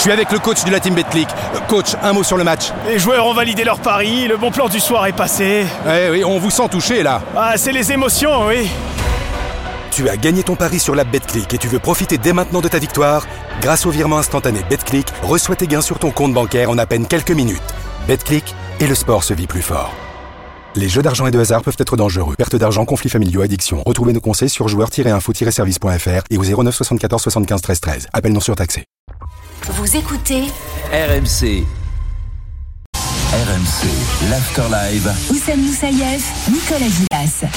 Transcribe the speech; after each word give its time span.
Je 0.00 0.04
suis 0.04 0.12
avec 0.12 0.32
le 0.32 0.38
coach 0.38 0.64
de 0.64 0.70
la 0.70 0.80
team 0.80 0.94
Betclic. 0.94 1.28
Coach, 1.68 1.94
un 2.02 2.14
mot 2.14 2.22
sur 2.22 2.38
le 2.38 2.42
match. 2.42 2.72
Les 2.88 2.98
joueurs 2.98 3.26
ont 3.26 3.34
validé 3.34 3.64
leur 3.64 3.80
pari, 3.80 4.26
le 4.28 4.38
bon 4.38 4.50
plan 4.50 4.66
du 4.66 4.80
soir 4.80 5.04
est 5.04 5.12
passé. 5.12 5.66
Eh 5.86 6.08
oui, 6.10 6.24
on 6.24 6.38
vous 6.38 6.48
sent 6.48 6.70
touché 6.70 7.02
là. 7.02 7.20
Ah, 7.36 7.52
c'est 7.58 7.70
les 7.70 7.92
émotions, 7.92 8.46
oui. 8.46 8.70
Tu 9.90 10.08
as 10.08 10.16
gagné 10.16 10.42
ton 10.42 10.56
pari 10.56 10.78
sur 10.78 10.94
la 10.94 11.04
Betclic 11.04 11.52
et 11.52 11.58
tu 11.58 11.68
veux 11.68 11.80
profiter 11.80 12.16
dès 12.16 12.32
maintenant 12.32 12.62
de 12.62 12.68
ta 12.68 12.78
victoire 12.78 13.26
Grâce 13.60 13.84
au 13.84 13.90
virement 13.90 14.16
instantané 14.16 14.60
Betclic, 14.70 15.06
reçois 15.22 15.54
tes 15.54 15.66
gains 15.66 15.82
sur 15.82 15.98
ton 15.98 16.12
compte 16.12 16.32
bancaire 16.32 16.70
en 16.70 16.78
à 16.78 16.86
peine 16.86 17.04
quelques 17.06 17.32
minutes. 17.32 17.60
Betclic 18.08 18.54
et 18.80 18.86
le 18.86 18.94
sport 18.94 19.22
se 19.22 19.34
vit 19.34 19.46
plus 19.46 19.60
fort. 19.60 19.92
Les 20.76 20.88
jeux 20.88 21.02
d'argent 21.02 21.26
et 21.26 21.30
de 21.30 21.38
hasard 21.38 21.60
peuvent 21.60 21.76
être 21.78 21.98
dangereux. 21.98 22.36
Perte 22.36 22.56
d'argent, 22.56 22.86
conflits 22.86 23.10
familiaux, 23.10 23.42
addiction. 23.42 23.82
Retrouvez 23.84 24.14
nos 24.14 24.22
conseils 24.22 24.48
sur 24.48 24.66
joueurs-info-service.fr 24.66 26.22
et 26.30 26.38
au 26.38 26.62
09 26.62 26.74
74 26.74 27.20
75 27.22 27.60
13 27.60 27.80
13. 27.80 28.06
Appel 28.14 28.32
non 28.32 28.40
surtaxé. 28.40 28.86
Vous 29.68 29.96
écoutez 29.96 30.44
RMC. 30.90 31.64
RMC, 33.32 34.30
l'Afterlive. 34.30 35.12
Oussem 35.30 35.60
Moussaïef, 35.60 36.48
Nicolas 36.50 36.88
Villas. 36.88 37.50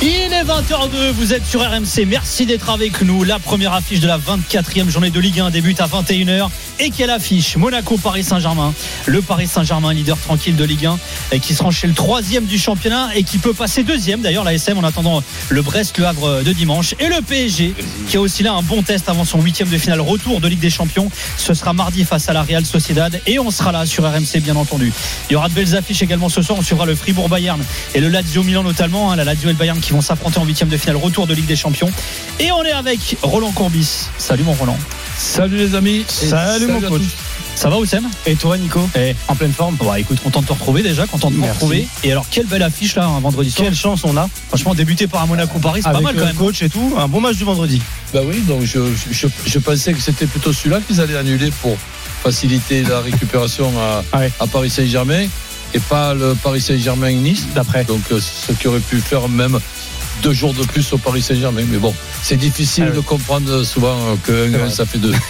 Il 0.00 0.32
est 0.32 0.44
20h02, 0.44 1.10
vous 1.12 1.32
êtes 1.32 1.44
sur 1.44 1.60
RMC, 1.60 2.06
merci 2.06 2.46
d'être 2.46 2.70
avec 2.70 3.02
nous. 3.02 3.24
La 3.24 3.38
première 3.38 3.72
affiche 3.72 4.00
de 4.00 4.08
la 4.08 4.18
24e 4.18 4.88
journée 4.88 5.10
de 5.10 5.20
Ligue 5.20 5.40
1 5.40 5.50
débute 5.50 5.80
à 5.80 5.86
21h. 5.86 6.48
Et 6.78 6.90
quelle 6.90 7.10
affiche 7.10 7.56
Monaco-Paris 7.56 8.24
Saint-Germain. 8.24 8.74
Le 9.06 9.22
Paris 9.22 9.46
Saint-Germain, 9.46 9.92
leader 9.92 10.18
tranquille 10.18 10.56
de 10.56 10.64
Ligue 10.64 10.86
1, 10.86 10.98
et 11.32 11.40
qui 11.40 11.54
se 11.54 11.62
rend 11.62 11.70
chez 11.70 11.86
le 11.86 11.94
troisième 11.94 12.44
du 12.44 12.58
championnat 12.58 13.10
et 13.14 13.22
qui 13.22 13.38
peut 13.38 13.52
passer 13.52 13.82
deuxième 13.82 14.20
d'ailleurs, 14.20 14.44
la 14.44 14.54
SM 14.54 14.76
en 14.78 14.84
attendant 14.84 15.22
le 15.48 15.62
Brest, 15.62 15.98
le 15.98 16.06
Havre 16.06 16.42
de 16.42 16.52
dimanche. 16.52 16.94
Et 16.98 17.08
le 17.08 17.20
PSG, 17.22 17.74
qui 18.08 18.16
a 18.16 18.20
aussi 18.20 18.42
là 18.42 18.52
un 18.52 18.62
bon 18.62 18.82
test 18.82 19.08
avant 19.08 19.24
son 19.24 19.40
huitième 19.40 19.68
de 19.68 19.78
finale 19.78 20.00
retour 20.00 20.40
de 20.40 20.48
Ligue 20.48 20.60
des 20.60 20.70
Champions. 20.70 21.10
Ce 21.36 21.54
sera 21.54 21.72
mardi 21.72 22.04
face 22.04 22.28
à 22.28 22.32
la 22.32 22.42
Real 22.42 22.64
Sociedad 22.64 23.20
et 23.26 23.38
on 23.38 23.50
sera 23.50 23.72
là 23.72 23.86
sur 23.86 24.04
RMC 24.04 24.40
bien 24.40 24.56
entendu. 24.56 24.92
Il 25.30 25.34
y 25.34 25.36
aura 25.36 25.48
de 25.48 25.54
belles 25.54 25.76
affiches 25.76 26.02
également 26.02 26.28
ce 26.28 26.42
soir. 26.42 26.58
On 26.58 26.62
suivra 26.62 26.86
le 26.86 26.94
Fribourg-Bayern 26.94 27.62
et 27.94 28.00
le 28.00 28.08
Lazio 28.08 28.42
Milan 28.42 28.62
notamment. 28.62 29.12
Hein, 29.12 29.16
la 29.16 29.24
Lazio 29.24 29.48
et 29.48 29.52
le 29.52 29.58
Bayern 29.58 29.78
qui 29.80 29.92
vont 29.92 30.00
s'affronter 30.00 30.38
en 30.38 30.44
huitième 30.44 30.68
de 30.68 30.76
finale 30.76 30.96
retour 30.96 31.26
de 31.26 31.34
Ligue 31.34 31.46
des 31.46 31.56
Champions. 31.56 31.90
Et 32.40 32.50
on 32.52 32.62
est 32.64 32.72
avec 32.72 33.16
Roland 33.22 33.52
Courbis. 33.52 34.08
Salut 34.18 34.44
mon 34.44 34.54
Roland. 34.54 34.78
Salut 35.22 35.56
les 35.56 35.74
amis. 35.76 36.04
Salut, 36.08 36.66
mon 36.66 36.80
coach. 36.80 37.02
Ça 37.54 37.70
va 37.70 37.78
Oussem? 37.78 38.08
Et 38.26 38.34
toi 38.34 38.58
Nico? 38.58 38.80
Eh, 38.96 39.14
En 39.28 39.36
pleine 39.36 39.52
forme 39.52 39.76
Bah 39.76 40.00
écoute, 40.00 40.18
content 40.20 40.40
de 40.42 40.46
te 40.46 40.52
retrouver 40.52 40.82
déjà, 40.82 41.06
content 41.06 41.30
de 41.30 41.36
te 41.36 41.46
retrouver. 41.46 41.86
Et 42.02 42.10
alors 42.10 42.26
quelle 42.28 42.46
belle 42.46 42.62
affiche 42.62 42.96
là 42.96 43.06
un 43.06 43.20
vendredi 43.20 43.50
soir. 43.50 43.66
Quelle 43.68 43.76
chance 43.76 44.00
on 44.04 44.16
a 44.16 44.28
Franchement 44.48 44.74
débuté 44.74 45.06
par 45.06 45.22
un 45.22 45.26
Monaco 45.26 45.58
Paris, 45.60 45.80
c'est 45.84 45.92
pas 45.92 46.00
mal 46.00 46.16
quand 46.16 46.24
même. 46.24 46.34
coach 46.34 46.60
et 46.62 46.68
tout. 46.68 46.94
Un 46.98 47.06
bon 47.08 47.20
match 47.20 47.36
du 47.36 47.44
vendredi. 47.44 47.80
Bah 48.12 48.20
oui, 48.26 48.40
donc 48.40 48.62
je, 48.64 48.80
je, 49.12 49.28
je 49.46 49.58
pensais 49.60 49.92
que 49.92 50.00
c'était 50.00 50.26
plutôt 50.26 50.52
celui-là 50.52 50.80
qu'ils 50.86 51.00
allaient 51.00 51.16
annuler 51.16 51.52
pour 51.62 51.76
faciliter 52.22 52.82
la 52.82 53.00
récupération 53.00 53.70
à, 53.78 54.02
Ouais. 54.18 54.32
à 54.40 54.46
Paris 54.48 54.70
Saint-Germain 54.70 55.26
et 55.74 55.78
pas 55.78 56.14
le 56.14 56.34
Paris 56.34 56.60
Saint-Germain-Nice. 56.60 57.46
D'après. 57.54 57.84
Donc 57.84 58.02
euh, 58.10 58.20
ce 58.20 58.52
qui 58.52 58.66
aurait 58.66 58.80
pu 58.80 58.98
faire 59.00 59.28
même 59.28 59.58
deux 60.22 60.32
jours 60.32 60.54
de 60.54 60.62
plus 60.62 60.92
au 60.92 60.98
Paris 60.98 61.20
Saint-Germain. 61.22 61.62
Mais 61.68 61.78
bon, 61.78 61.94
c'est 62.22 62.36
difficile 62.36 62.84
Ah 62.86 62.90
oui. 62.90 62.96
de 62.96 63.00
comprendre 63.02 63.64
souvent 63.64 63.96
que 64.24 64.68
ça 64.70 64.86
fait 64.86 64.98
deux. 64.98 65.12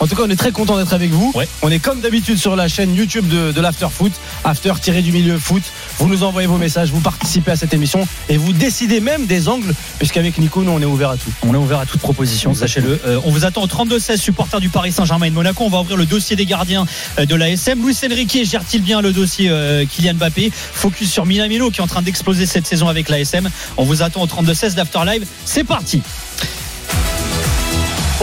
En 0.00 0.06
tout 0.08 0.16
cas, 0.16 0.22
on 0.26 0.30
est 0.30 0.36
très 0.36 0.50
content 0.50 0.76
d'être 0.78 0.94
avec 0.94 1.10
vous. 1.12 1.30
Ouais. 1.34 1.46
On 1.62 1.70
est 1.70 1.78
comme 1.78 2.00
d'habitude 2.00 2.36
sur 2.36 2.56
la 2.56 2.66
chaîne 2.66 2.92
YouTube 2.94 3.28
de, 3.28 3.52
de 3.52 3.60
l'After 3.60 3.86
Foot, 3.92 4.10
After 4.42 4.72
tiré 4.80 5.00
du 5.00 5.12
milieu 5.12 5.38
foot. 5.38 5.62
Vous 5.98 6.08
nous 6.08 6.24
envoyez 6.24 6.48
vos 6.48 6.56
messages, 6.58 6.90
vous 6.90 6.98
participez 7.00 7.52
à 7.52 7.56
cette 7.56 7.72
émission 7.72 8.06
et 8.28 8.36
vous 8.36 8.52
décidez 8.52 8.98
même 9.00 9.26
des 9.26 9.48
angles, 9.48 9.72
puisqu'avec 9.98 10.38
Nico, 10.38 10.62
nous, 10.64 10.72
on 10.72 10.80
est 10.80 10.84
ouvert 10.86 11.10
à 11.10 11.16
tout. 11.16 11.30
On 11.46 11.54
est 11.54 11.58
ouvert 11.58 11.78
à 11.78 11.86
toute 11.86 12.00
proposition, 12.00 12.52
sachez-le. 12.52 13.00
Euh, 13.06 13.20
on 13.24 13.30
vous 13.30 13.44
attend 13.44 13.62
au 13.62 13.66
32-16 13.68 14.16
supporters 14.16 14.58
du 14.60 14.70
Paris 14.70 14.90
Saint-Germain 14.90 15.26
et 15.26 15.30
de 15.30 15.34
Monaco. 15.36 15.62
On 15.64 15.70
va 15.70 15.80
ouvrir 15.80 15.96
le 15.96 16.06
dossier 16.06 16.34
des 16.34 16.46
gardiens 16.46 16.84
euh, 17.20 17.24
de 17.26 17.34
l'ASM. 17.36 17.80
Luis 17.84 17.96
Enrique 18.04 18.38
gère-t-il 18.44 18.82
bien 18.82 19.00
le 19.02 19.12
dossier 19.12 19.50
euh, 19.50 19.84
Kylian 19.84 20.14
Mbappé? 20.14 20.50
Focus 20.52 21.12
sur 21.12 21.26
Minamino 21.26 21.70
qui 21.70 21.78
est 21.80 21.84
en 21.84 21.86
train 21.86 22.02
d'exploser 22.02 22.46
cette 22.46 22.66
saison 22.66 22.88
avec 22.88 23.08
l'ASM. 23.08 23.48
On 23.76 23.84
vous 23.84 24.02
attend 24.02 24.22
au 24.22 24.26
32-16 24.36 24.74
d'After 24.74 25.00
Live. 25.06 25.26
C'est 25.44 25.64
parti 25.64 26.02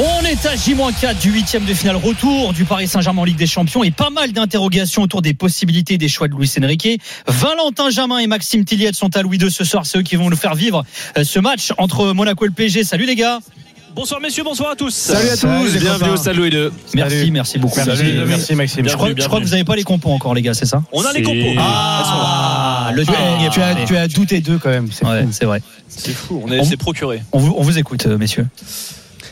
on 0.01 0.23
est 0.23 0.45
à 0.45 0.55
J-4 0.55 1.19
du 1.19 1.29
huitième 1.29 1.65
de 1.65 1.73
finale 1.73 1.97
retour 1.97 2.53
du 2.53 2.63
Paris 2.63 2.87
Saint-Germain 2.87 3.23
en 3.23 3.25
Ligue 3.25 3.35
des 3.35 3.47
Champions 3.47 3.83
et 3.83 3.91
pas 3.91 4.09
mal 4.09 4.31
d'interrogations 4.31 5.01
autour 5.01 5.21
des 5.21 5.33
possibilités 5.33 5.97
des 5.97 6.07
choix 6.07 6.29
de 6.29 6.35
Luis 6.35 6.53
Enrique. 6.63 7.01
Valentin 7.27 7.89
Jamin 7.89 8.19
et 8.19 8.27
Maxime 8.27 8.63
Tilliette 8.63 8.95
sont 8.95 9.17
à 9.17 9.23
Louis 9.23 9.37
II 9.39 9.51
ce 9.51 9.65
soir, 9.65 9.85
ceux 9.85 10.01
qui 10.01 10.15
vont 10.15 10.29
nous 10.29 10.37
faire 10.37 10.55
vivre 10.55 10.85
euh, 11.17 11.25
ce 11.25 11.39
match 11.39 11.73
entre 11.77 12.13
Monaco 12.13 12.45
et 12.45 12.47
le 12.47 12.53
PSG. 12.53 12.85
Salut 12.85 13.07
les 13.07 13.15
gars. 13.15 13.39
Bonsoir 13.93 14.21
messieurs, 14.21 14.43
bonsoir 14.43 14.71
à 14.71 14.75
tous. 14.77 14.93
Salut 14.93 15.29
à 15.29 15.35
tous, 15.35 15.73
les 15.73 15.79
bienvenue 15.79 16.11
au 16.11 16.15
Stade 16.15 16.37
Louis 16.37 16.49
II. 16.49 16.69
Merci, 16.93 17.17
Salut. 17.17 17.31
merci 17.31 17.59
beaucoup. 17.59 17.75
Merci, 17.85 17.97
Salut, 17.97 18.55
Maxime. 18.55 18.87
Je 18.87 18.95
crois, 18.95 19.09
je 19.17 19.27
crois 19.27 19.39
que 19.39 19.45
vous 19.45 19.51
n'avez 19.51 19.65
pas 19.65 19.75
les 19.75 19.83
compos 19.83 20.11
encore 20.11 20.33
les 20.33 20.41
gars, 20.41 20.53
c'est 20.53 20.65
ça? 20.65 20.81
On 20.93 21.03
a 21.03 21.11
les 21.11 21.23
compos. 21.23 21.59
Ah, 21.59 22.58
le 22.91 23.05
Tu 23.05 23.11
as, 23.11 23.49
tu, 23.51 23.61
as, 23.61 23.75
tu 23.85 23.97
as 23.97 24.07
douté 24.07 24.41
d'eux 24.41 24.57
quand 24.57 24.69
même. 24.69 24.89
c'est 24.91 25.05
Ouais, 25.05 25.25
vrai. 25.45 25.61
C'est 25.87 26.11
fou, 26.13 26.41
on 26.45 26.51
est, 26.51 26.59
On- 26.59 26.63
c'est 26.63 26.77
procuré. 26.77 27.21
On 27.31 27.39
vous, 27.39 27.53
on 27.57 27.63
vous 27.63 27.77
écoute, 27.77 28.05
euh, 28.05 28.17
messieurs. 28.17 28.47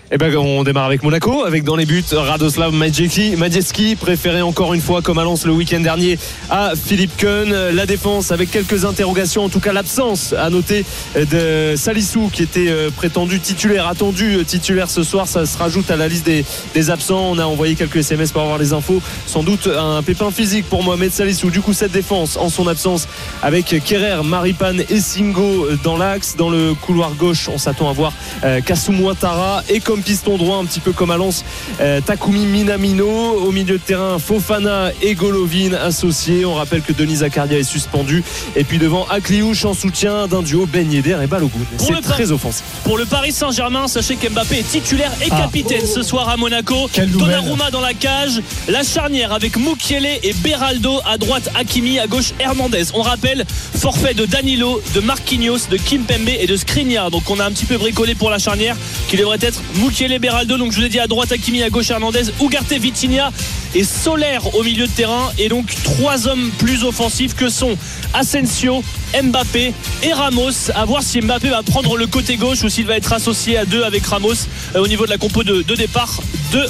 Eh 0.09 0.17
ben, 0.17 0.33
on 0.37 0.63
démarre 0.63 0.85
avec 0.85 1.03
Monaco, 1.03 1.43
avec 1.43 1.65
dans 1.65 1.75
les 1.75 1.85
buts 1.85 2.01
Radoslav 2.13 2.71
Majewski, 2.71 3.35
Majewski, 3.35 3.97
préféré 3.97 4.41
encore 4.41 4.73
une 4.73 4.79
fois 4.79 5.01
comme 5.01 5.17
à 5.17 5.25
le 5.25 5.51
week-end 5.51 5.81
dernier 5.81 6.17
à 6.49 6.71
Philippe 6.81 7.17
Keun. 7.17 7.73
La 7.73 7.85
défense 7.85 8.31
avec 8.31 8.49
quelques 8.49 8.85
interrogations, 8.85 9.43
en 9.43 9.49
tout 9.49 9.59
cas 9.59 9.73
l'absence 9.73 10.31
à 10.31 10.49
noter 10.49 10.85
de 11.13 11.75
Salissou 11.75 12.29
qui 12.31 12.43
était 12.43 12.69
euh, 12.69 12.89
prétendu 12.89 13.41
titulaire, 13.41 13.85
attendu 13.85 14.37
euh, 14.37 14.43
titulaire 14.45 14.89
ce 14.89 15.03
soir. 15.03 15.27
Ça 15.27 15.45
se 15.45 15.57
rajoute 15.57 15.91
à 15.91 15.97
la 15.97 16.07
liste 16.07 16.25
des, 16.25 16.89
absents. 16.89 17.31
On 17.31 17.37
a 17.37 17.43
envoyé 17.43 17.75
quelques 17.75 17.97
SMS 17.97 18.31
pour 18.31 18.43
avoir 18.43 18.59
les 18.59 18.71
infos. 18.71 19.01
Sans 19.25 19.43
doute 19.43 19.67
un 19.67 20.01
pépin 20.03 20.31
physique 20.31 20.69
pour 20.69 20.83
Mohamed 20.83 21.11
Salissou. 21.11 21.49
Du 21.49 21.59
coup, 21.59 21.73
cette 21.73 21.91
défense 21.91 22.37
en 22.37 22.47
son 22.47 22.67
absence 22.67 23.09
avec 23.43 23.75
Kerrer, 23.83 24.23
Maripane 24.23 24.83
et 24.89 25.01
Singo 25.01 25.67
dans 25.83 25.97
l'axe. 25.97 26.37
Dans 26.37 26.49
le 26.49 26.75
couloir 26.75 27.13
gauche, 27.15 27.49
on 27.53 27.57
s'attend 27.57 27.89
à 27.89 27.93
voir 27.93 28.13
euh, 28.45 28.61
Kasum 28.61 29.01
Ouattara 29.01 29.63
et 29.67 29.81
comme 29.81 29.96
piston 30.01 30.37
droit, 30.37 30.57
un 30.57 30.65
petit 30.65 30.79
peu 30.79 30.91
comme 30.91 31.11
à 31.11 31.17
Lens, 31.17 31.43
euh, 31.81 32.01
Takumi 32.01 32.45
Minamino. 32.45 33.07
Au 33.07 33.51
milieu 33.51 33.77
de 33.77 33.83
terrain, 33.83 34.19
Fofana 34.19 34.91
et 35.01 35.15
Golovin 35.15 35.73
associés. 35.73 36.45
On 36.45 36.53
rappelle 36.55 36.81
que 36.81 36.93
Denis 36.93 37.17
Zakaria 37.17 37.57
est 37.59 37.63
suspendu. 37.63 38.23
Et 38.55 38.63
puis 38.63 38.77
devant 38.77 39.05
Akliouche 39.09 39.65
en 39.65 39.73
soutien 39.73 40.27
d'un 40.27 40.41
duo 40.41 40.65
Ben 40.65 40.91
Yedder 40.91 41.17
et 41.23 41.27
Balogun. 41.27 41.59
Pour 41.77 41.91
le 41.91 41.97
C'est 41.97 42.01
très 42.01 42.31
offensif. 42.31 42.63
Pour 42.83 42.97
le 42.97 43.05
Paris 43.05 43.31
Saint-Germain, 43.31 43.87
sachez 43.87 44.15
qu'Mbappé 44.15 44.59
est 44.59 44.69
titulaire 44.69 45.11
et 45.21 45.27
Ah. 45.31 45.37
capitaine 45.41 45.85
ce 45.85 46.03
soir 46.03 46.29
à 46.29 46.37
Monaco. 46.37 46.89
Quelle 46.91 47.09
nouvelle. 47.09 47.27
Donnarumma 47.41 47.71
dans 47.71 47.81
la 47.81 47.93
cage, 47.93 48.41
la 48.67 48.83
charnière 48.83 49.31
avec 49.33 49.57
Mukiele 49.57 50.05
et 50.23 50.33
Beraldo 50.43 50.99
à 51.05 51.17
droite 51.17 51.49
Hakimi, 51.55 51.99
à 51.99 52.07
gauche 52.07 52.33
Hernandez. 52.39 52.85
On 52.93 53.01
rappelle 53.01 53.45
forfait 53.77 54.13
de 54.13 54.25
Danilo, 54.25 54.81
de 54.95 54.99
Marquinhos, 55.01 55.67
de 55.69 55.77
Kimpembe 55.77 56.29
et 56.39 56.47
de 56.47 56.55
Skriniar. 56.55 57.11
Donc 57.11 57.29
on 57.29 57.39
a 57.39 57.45
un 57.45 57.51
petit 57.51 57.65
peu 57.65 57.77
bricolé 57.77 58.15
pour 58.15 58.29
la 58.29 58.39
charnière 58.39 58.75
qui 59.09 59.17
devrait 59.17 59.37
être 59.41 59.61
Mukiele, 59.87 60.19
Beraldo. 60.19 60.57
Donc 60.57 60.71
je 60.73 60.77
vous 60.79 60.83
ai 60.85 60.89
dit 60.89 60.99
à 60.99 61.07
droite 61.07 61.31
Hakimi, 61.31 61.63
à 61.63 61.69
gauche 61.69 61.89
Hernandez, 61.89 62.23
Ugarte, 62.41 62.73
Vitinha 62.73 63.31
et 63.73 63.83
Solaire 63.85 64.53
au 64.55 64.63
milieu 64.63 64.85
de 64.85 64.91
terrain. 64.91 65.31
Et 65.37 65.47
donc 65.47 65.73
trois 65.83 66.27
hommes 66.27 66.49
plus 66.57 66.83
offensifs 66.83 67.35
que 67.35 67.47
sont 67.49 67.77
Asensio, 68.13 68.83
Mbappé 69.23 69.73
et 70.03 70.13
Ramos. 70.13 70.71
À 70.75 70.83
voir 70.85 71.01
si 71.03 71.21
Mbappé 71.21 71.49
va 71.49 71.63
prendre 71.63 71.95
le 71.95 72.05
côté 72.07 72.35
gauche 72.35 72.63
ou 72.63 72.69
s'il 72.69 72.85
va 72.85 72.97
être 72.97 73.13
associé 73.13 73.57
à 73.57 73.65
deux 73.65 73.83
avec 73.83 74.05
Ramos 74.05 74.33
euh, 74.75 74.79
au 74.83 74.87
niveau 74.87 75.05
de 75.05 75.09
la 75.11 75.17
compo 75.17 75.43
de, 75.43 75.61
de 75.61 75.75
départ 75.75 76.21
de 76.51 76.65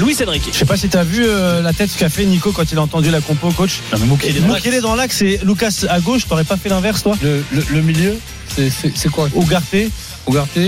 Luis 0.00 0.16
Enrique. 0.24 0.44
Je 0.52 0.58
sais 0.58 0.64
pas 0.64 0.76
si 0.76 0.88
tu 0.88 0.96
as 0.96 1.02
vu 1.04 1.24
euh, 1.26 1.62
la 1.62 1.72
tête 1.72 1.90
qu'a 1.98 2.08
fait 2.08 2.24
Nico 2.24 2.52
quand 2.52 2.70
il 2.70 2.78
a 2.78 2.82
entendu 2.82 3.10
la 3.10 3.20
compo, 3.20 3.50
coach. 3.50 3.80
Mukele 4.54 4.80
dans 4.80 4.94
l'axe 4.94 5.20
et 5.22 5.40
Lucas 5.44 5.84
à 5.88 5.98
gauche. 5.98 6.26
T'aurais 6.28 6.44
pas 6.44 6.56
fait 6.56 6.68
l'inverse, 6.68 7.02
toi? 7.02 7.16
Le, 7.22 7.42
le- 7.50 7.64
le 7.70 7.82
milieu, 7.82 8.16
c'est- 8.56 9.08
quoi? 9.10 9.28
Ugarte. 9.36 9.74
Ugarte 10.28 10.58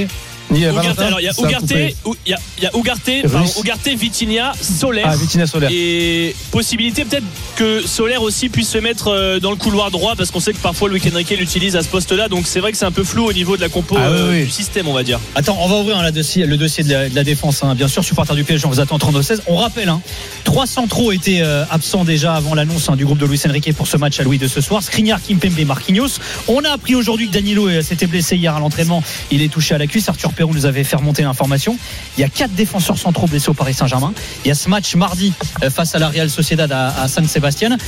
Ni- 0.55 0.61
Ugarte, 0.61 0.75
Valentin 0.77 1.07
alors 1.07 1.21
il 1.21 1.25
y 1.25 1.29
a 1.29 1.33
ça 1.33 1.43
a 1.43 1.49
Ugarte, 1.49 1.63
coupé. 1.63 1.97
ou- 2.05 2.15
il 2.27 2.31
y 2.31 2.35
a, 2.35 2.39
il 2.59 2.65
y 2.65 2.67
a 2.67 2.71
Ugarte, 2.77 3.11
pardon, 3.23 3.39
Russe. 3.41 3.59
Ugarte, 3.61 3.89
Vitinha, 3.89 4.53
Solaire. 4.61 5.07
Ah, 5.09 5.17
Vitinha 5.17 5.47
Solaire. 5.47 5.71
Et 5.73 6.35
possibilité 6.51 7.05
peut-être 7.05 7.25
que 7.57 7.87
Solaire 7.87 8.23
aussi 8.23 8.49
puisse 8.49 8.69
se 8.69 8.79
mettre 8.79 9.09
euh, 9.09 9.41
dans 9.41 9.51
le 9.51 9.57
couloir 9.57 9.91
droit 9.91 10.15
parce 10.17 10.31
qu'on 10.31 10.41
sait 10.41 10.53
que 10.53 10.59
parfois 10.59 10.89
Luis 10.89 11.03
Enrique 11.13 11.31
l'utilise 11.39 11.77
à 11.77 11.83
ce 11.83 11.89
poste-là 11.89 12.29
donc 12.29 12.47
c'est 12.47 12.61
vrai 12.61 12.73
que 12.73 12.79
c'est 12.79 12.85
un 12.85 12.91
peu 12.93 13.05
flou 13.05 13.25
au 13.27 13.33
niveau 13.33 13.57
de 13.57 13.61
la 13.63 13.69
compo 13.69 13.97
Ah 13.99 14.09
euh, 14.09 14.31
oui. 14.33 14.45
du 14.45 14.51
système 14.51 14.89
on 14.89 14.93
va 14.93 15.03
dire. 15.03 15.21
Attends, 15.35 15.57
on 15.61 15.69
va 15.69 15.77
ouvrir 15.77 15.99
hein, 15.99 16.03
la 16.03 16.11
dossier- 16.13 16.47
le 16.47 16.57
dossier 16.57 16.85
de 16.85 16.91
la, 16.93 17.09
de 17.09 17.15
la 17.15 17.25
défense. 17.25 17.63
hein. 17.63 17.75
Bien 17.75 17.89
sûr, 17.89 18.05
supporter 18.05 18.35
du 18.35 18.45
PSG, 18.45 18.67
on 18.67 18.71
vous 18.71 18.81
attend 18.81 18.97
32-16. 18.99 19.41
On 19.47 19.57
rappelle, 19.57 19.89
hein, 19.89 20.01
trois 20.45 20.67
centraux 20.67 21.13
étaient 21.13 21.41
euh, 21.43 21.65
absents 21.71 22.05
déjà 22.05 22.35
avant 22.35 22.55
l'annonce 22.55 22.89
hein, 22.89 22.97
du 22.97 23.05
groupe 23.05 23.19
de 23.19 23.27
Luis 23.27 23.41
Enrique 23.49 23.73
pour 23.75 23.87
ce 23.87 23.97
match 23.97 24.19
à 24.21 24.23
Louis 24.23 24.39
de 24.39 24.49
ce 24.49 24.61
soir. 24.61 24.83
Skriniar, 24.83 25.21
Kimpembe, 25.23 25.65
Marquinhos. 25.67 26.19
On 26.49 26.63
a 26.65 26.71
appris 26.71 26.95
aujourd'hui 26.95 27.29
que 27.29 27.33
Danilo 27.33 27.69
euh, 27.69 27.83
s'était 27.83 28.07
blessé 28.07 28.37
hier 28.37 28.55
à 28.55 28.61
l'entraînement. 28.61 29.03
Il 29.31 29.43
est 29.43 29.49
touché 29.49 29.75
à 29.75 29.79
la 29.79 29.87
cuisse. 29.87 30.09
Arthur 30.09 30.33
Perrou 30.45 30.55
nous 30.55 30.67
avait 30.67 30.85
fait 30.85 30.97
remonter 30.97 31.23
l'information. 31.23 31.79
Il 32.19 32.21
y 32.21 32.25
a 32.25 32.29
quatre 32.29 32.53
défenseurs 32.53 32.99
centraux 32.99 33.27
blessés 33.27 33.49
au 33.49 33.55
Paris 33.55 33.73
Saint-Germain. 33.73 34.13
Il 34.45 34.49
y 34.49 34.51
a 34.51 34.55
ce 34.55 34.69
match 34.69 34.95
mardi 34.95 35.33
euh, 35.63 35.71
face 35.71 35.95
à 35.95 35.99
la 35.99 36.09
Real 36.09 36.29
Sociedad 36.29 36.71
à, 36.71 37.09
San 37.09 37.27
Sébastien. 37.27 37.79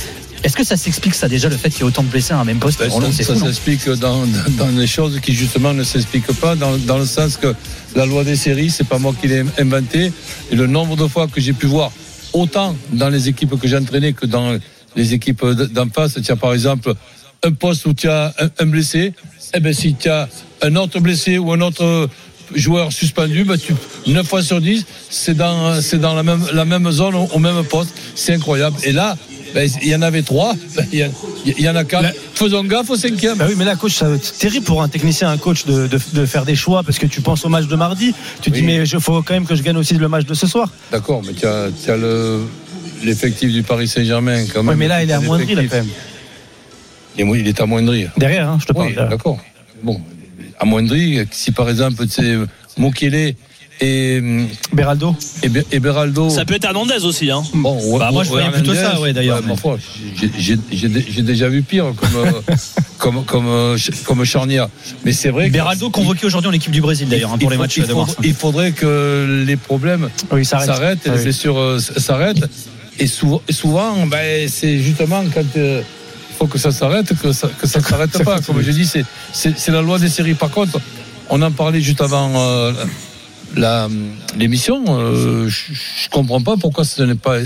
Est-ce 0.43 0.55
que 0.55 0.63
ça 0.63 0.75
s'explique 0.75 1.13
ça 1.13 1.27
déjà 1.27 1.49
le 1.49 1.57
fait 1.57 1.69
qu'il 1.69 1.79
y 1.79 1.81
ait 1.81 1.87
autant 1.87 2.01
de 2.01 2.07
blessés 2.07 2.33
à 2.33 2.39
un 2.39 2.43
même 2.43 2.57
poste? 2.57 2.79
Ben, 2.79 2.89
ça 3.11 3.35
s'explique 3.35 3.87
dans, 3.89 4.25
les 4.75 4.87
choses 4.87 5.19
qui 5.21 5.33
justement 5.33 5.73
ne 5.73 5.83
s'expliquent 5.83 6.33
pas, 6.33 6.55
dans, 6.55 6.77
dans 6.77 6.97
le 6.97 7.05
sens 7.05 7.37
que 7.37 7.53
la 7.95 8.07
loi 8.07 8.23
des 8.23 8.35
séries, 8.35 8.71
c'est 8.71 8.87
pas 8.87 8.97
moi 8.97 9.13
qui 9.19 9.27
l'ai 9.27 9.43
inventé. 9.59 10.11
Et 10.51 10.55
le 10.55 10.65
nombre 10.65 10.95
de 10.95 11.07
fois 11.07 11.27
que 11.27 11.39
j'ai 11.39 11.53
pu 11.53 11.67
voir 11.67 11.91
autant 12.33 12.75
dans 12.91 13.09
les 13.09 13.29
équipes 13.29 13.59
que 13.59 13.67
j'ai 13.67 13.77
entraînées 13.77 14.13
que 14.13 14.25
dans 14.25 14.57
les 14.95 15.13
équipes 15.13 15.45
d'en 15.45 15.89
face. 15.89 16.17
As 16.17 16.35
par 16.35 16.53
exemple 16.53 16.93
un 17.43 17.51
poste 17.51 17.85
où 17.85 17.93
tu 17.93 18.09
as 18.09 18.33
un, 18.39 18.49
un 18.59 18.65
blessé. 18.65 19.13
Eh 19.53 19.59
ben, 19.59 19.73
si 19.73 19.93
tu 19.93 20.09
as 20.09 20.27
un 20.61 20.75
autre 20.75 20.99
blessé 20.99 21.37
ou 21.37 21.51
un 21.51 21.61
autre 21.61 22.09
joueur 22.55 22.91
suspendu, 22.93 23.43
ben, 23.43 23.57
tu, 23.57 23.73
9 24.07 24.25
fois 24.27 24.41
sur 24.41 24.61
10, 24.61 24.85
c'est 25.09 25.35
dans, 25.35 25.81
c'est 25.81 25.99
dans 25.99 26.13
la 26.13 26.23
même, 26.23 26.43
la 26.53 26.65
même 26.65 26.89
zone, 26.91 27.15
au, 27.15 27.25
au 27.33 27.39
même 27.39 27.63
poste. 27.63 27.93
C'est 28.15 28.33
incroyable. 28.33 28.77
Et 28.83 28.91
là, 28.91 29.17
ben, 29.53 29.69
il 29.81 29.87
y 29.89 29.95
en 29.95 30.01
avait 30.01 30.21
trois, 30.23 30.53
ben, 30.75 30.85
il 30.91 30.99
y, 30.99 31.03
a- 31.03 31.09
il 31.45 31.59
y 31.61 31.69
en 31.69 31.75
a 31.75 31.83
quatre. 31.83 32.03
La- 32.03 32.13
Faisons 32.33 32.63
gaffe 32.63 32.89
au 32.89 32.95
cinquième. 32.95 33.37
Bah 33.37 33.45
oui, 33.47 33.55
mais 33.57 33.65
là, 33.65 33.75
coach, 33.75 33.95
c'est 34.21 34.37
terrible 34.37 34.65
pour 34.65 34.81
un 34.83 34.87
technicien, 34.89 35.29
un 35.29 35.37
coach 35.37 35.65
de, 35.65 35.87
de- 35.87 35.99
de 36.13 36.25
faire 36.25 36.45
des 36.45 36.55
choix 36.55 36.83
parce 36.83 36.99
que 36.99 37.05
tu 37.07 37.21
penses 37.21 37.43
au 37.45 37.49
match 37.49 37.65
de 37.67 37.75
mardi. 37.75 38.13
Tu 38.41 38.49
Oui. 38.51 38.59
dis, 38.59 38.63
mais 38.63 38.75
il 38.77 38.99
faut 38.99 39.21
quand 39.23 39.33
même 39.33 39.45
que 39.45 39.55
je 39.55 39.63
gagne 39.63 39.77
aussi 39.77 39.95
le 39.95 40.07
match 40.07 40.25
de 40.25 40.33
ce 40.33 40.45
soir. 40.47 40.69
D'accord, 40.91 41.21
mais 41.25 41.33
tu 41.33 41.45
as, 41.47 41.69
as 41.87 41.97
le, 41.97 42.41
l'effectif 43.03 43.51
du 43.51 43.63
Paris 43.63 43.87
Saint-Germain 43.87 44.45
quand 44.53 44.59
même. 44.63 44.69
Ouais, 44.69 44.75
mais 44.75 44.87
là, 44.87 45.03
il 45.03 45.09
est 45.09 45.13
amoindri, 45.13 45.55
là, 45.55 45.63
quand 45.69 45.77
même. 45.77 45.87
Il 47.17 47.23
est- 47.27 47.39
il 47.39 47.47
est 47.47 47.59
amoindri. 47.61 48.05
Derrière, 48.17 48.47
hein, 48.49 48.57
je 48.61 48.65
te 48.67 48.73
parle. 48.73 48.87
Oui, 48.89 48.95
d'accord. 48.95 49.39
Bon, 49.81 49.99
amoindri, 50.59 51.19
si 51.31 51.51
par 51.51 51.69
exemple 51.69 52.05
c'est 52.09 52.35
Mokele 52.77 53.33
et, 53.79 54.21
Beraldo. 54.73 55.15
et, 55.43 55.49
Be- 55.49 55.63
et 55.71 55.79
Beraldo. 55.79 56.31
Ça 56.31 56.45
peut 56.45 56.55
être 56.55 56.65
Hernandez 56.65 57.03
aussi. 57.05 57.29
Hein. 57.29 57.43
Bon, 57.53 57.75
ouais, 57.91 57.99
Bah, 57.99 58.09
moi, 58.11 58.23
je 58.23 58.29
voyais 58.29 58.49
plutôt 58.49 58.73
ça, 58.73 58.99
ouais, 58.99 59.13
d'ailleurs, 59.13 59.39
ouais, 59.63 59.77
j'ai- 60.39 61.21
déjà 61.21 61.47
vu 61.47 61.61
pire 61.61 61.93
comme, 61.95 62.15
euh, 62.15 62.31
comme, 62.97 63.23
comme, 63.25 63.47
euh, 63.47 63.77
comme 64.05 64.25
charnière. 64.25 64.67
Mais 65.05 65.11
c'est 65.13 65.29
vrai 65.29 65.47
que. 65.49 65.53
Beraldo 65.53 65.91
convoqué 65.91 66.25
aujourd'hui 66.25 66.49
en 66.49 66.53
équipe 66.53 66.71
du 66.71 66.81
Brésil 66.81 67.07
d'ailleurs 67.07 67.33
hein, 67.33 67.37
pour 67.37 67.51
les 67.51 67.55
faut- 67.55 67.61
matchs 67.61 67.77
il 67.77 67.83
de 67.83 67.87
faut- 67.89 67.97
mars. 67.99 68.15
il 68.23 68.33
faudrait 68.33 68.71
que 68.71 69.43
les 69.45 69.57
problèmes 69.57 70.09
Oui, 70.31 70.43
s'arrêtent 70.43 71.05
et 71.05 71.09
Ah 71.09 71.11
les 71.11 71.17
oui. 71.19 71.23
blessures 71.25 71.59
euh, 71.59 71.79
s'arrêtent. 71.79 72.45
Et 72.99 73.05
souvent, 73.05 74.07
ben, 74.07 74.49
c'est 74.49 74.79
justement 74.79 75.23
quand 75.31 75.43
euh, 75.57 75.83
faut 76.37 76.47
que 76.47 76.57
ça 76.57 76.71
s'arrête 76.71 77.13
que 77.21 77.31
ça 77.31 77.49
que 77.59 77.67
ça 77.67 77.81
s'arrête 77.81 78.11
pas. 78.23 78.35
continue. 78.35 78.45
Comme 78.45 78.61
je 78.61 78.71
dis, 78.71 78.85
c'est- 78.85 79.05
c'est 79.33 79.57
c'est 79.57 79.71
la 79.71 79.81
loi 79.81 79.97
des 79.99 80.09
séries. 80.09 80.33
Par 80.35 80.49
contre, 80.51 80.79
on 81.29 81.41
en 81.41 81.51
parlait 81.51 81.81
juste 81.81 82.01
avant 82.01 82.31
euh, 82.35 82.73
la- 83.55 83.87
l'émission. 84.37 84.83
euh, 84.87 85.47
je 85.49 85.73
je 85.73 86.09
comprends 86.09 86.41
pas 86.41 86.55
pourquoi 86.57 86.83
ce 86.85 87.01
n'est 87.03 87.15
pas 87.15 87.37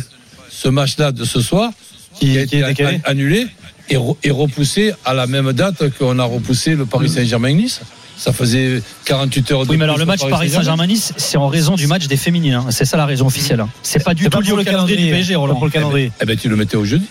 ce 0.50 0.68
match-là 0.68 1.12
de 1.12 1.24
ce 1.26 1.42
soir 1.42 1.72
Qui, 2.20 2.32
qui 2.34 2.38
a 2.40 2.46
qui 2.46 2.56
est 2.58 2.72
été 2.72 3.02
annulé 3.06 3.48
et, 3.90 3.96
re- 3.96 4.18
et 4.24 4.32
repoussé 4.32 4.94
à 5.06 5.14
la 5.14 5.26
même 5.28 5.54
date 5.54 5.90
qu'on 5.98 6.20
a 6.20 6.24
repoussé 6.24 6.76
le 6.76 6.86
Paris 6.86 7.10
Saint-Germain-Nice. 7.10 7.82
Ça 8.18 8.32
faisait 8.34 8.84
48 9.06 9.52
heures 9.52 9.66
de 9.66 9.72
Oui, 9.72 9.78
mais 9.78 9.86
alors 9.86 9.98
le 9.98 10.06
match 10.06 10.20
Paris 10.30 10.50
Saint-Germain-Nice, 10.52 11.14
c'est 11.18 11.38
en 11.38 11.48
raison 11.48 11.76
du 11.76 11.88
match 11.88 12.06
des 12.08 12.18
féminines. 12.18 12.54
hein. 12.54 12.66
C'est 12.70 12.86
ça 12.86 12.96
la 12.98 13.08
raison 13.08 13.26
officielle. 13.26 13.62
hein. 13.62 13.70
C'est 13.82 14.04
pas 14.04 14.14
du 14.14 14.24
C'est 14.26 14.30
tout 14.30 14.38
pas 14.38 14.44
lié 14.44 14.50
pour 14.50 14.56
au 14.56 14.58
le 14.60 14.64
calendrier 14.64 14.98
du. 15.06 15.10
PSG, 15.12 15.36
Roland. 15.36 15.56
Pour 15.56 15.66
le 15.66 15.72
calendrier. 15.72 16.12
Eh 16.22 16.26
ben, 16.26 16.38
tu 16.38 16.48
le 16.48 16.56
mettais 16.56 16.78
au 16.78 16.86
jeudi, 16.86 17.08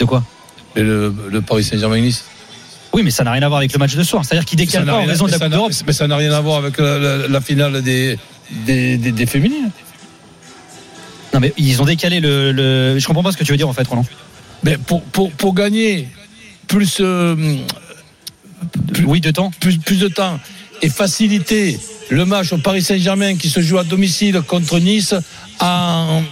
De 0.00 0.04
quoi? 0.04 0.24
Et 0.76 0.82
le, 0.82 1.14
le 1.30 1.40
Paris 1.42 1.64
Saint-Germain-Nice. 1.64 2.24
Oui, 2.92 3.02
mais 3.02 3.10
ça 3.10 3.22
n'a 3.24 3.32
rien 3.32 3.42
à 3.42 3.48
voir 3.48 3.58
avec 3.58 3.72
le 3.72 3.78
match 3.78 3.94
de 3.94 4.02
soir. 4.02 4.24
C'est-à-dire 4.24 4.44
qu'il 4.46 4.58
décale 4.58 4.84
pas 4.86 4.94
en 4.94 5.04
raison 5.04 5.26
de 5.26 5.30
la 5.32 5.38
Coupe 5.38 5.48
d'Europe. 5.48 5.72
Mais 5.86 5.92
ça 5.92 6.06
n'a 6.06 6.16
rien 6.16 6.32
à 6.32 6.40
voir 6.40 6.58
avec 6.58 6.78
la, 6.78 6.98
la- 6.98 7.28
la 7.28 7.40
finale 7.40 7.82
des, 7.82 8.18
des, 8.66 8.96
des, 8.96 9.12
des 9.12 9.26
féminines. 9.26 9.70
Non, 11.34 11.40
mais 11.40 11.52
ils 11.58 11.80
ont 11.82 11.84
décalé 11.84 12.20
le, 12.20 12.52
le- 12.52 12.98
Je 12.98 13.06
comprends 13.06 13.22
pas 13.22 13.32
ce 13.32 13.36
que 13.36 13.44
tu 13.44 13.52
veux 13.52 13.58
dire 13.58 13.68
en 13.68 13.74
fait, 13.74 13.86
Roland. 13.86 14.06
Mais 14.64 14.78
pour, 14.78 15.02
pour, 15.02 15.30
pour 15.32 15.54
gagner 15.54 16.08
plus, 16.66 16.96
euh, 17.00 17.36
Oui, 19.06 19.20
de 19.20 19.30
temps. 19.30 19.50
plus, 19.60 19.78
plus 19.78 19.98
de 20.00 20.08
temps 20.08 20.40
et 20.80 20.88
faciliter 20.88 21.78
le 22.08 22.24
match 22.24 22.52
au 22.52 22.58
Paris 22.58 22.82
Saint-Germain 22.82 23.36
qui 23.36 23.50
se 23.50 23.60
joue 23.60 23.78
à 23.78 23.84
domicile 23.84 24.40
contre 24.46 24.78
Nice 24.78 25.14
en, 25.60 26.22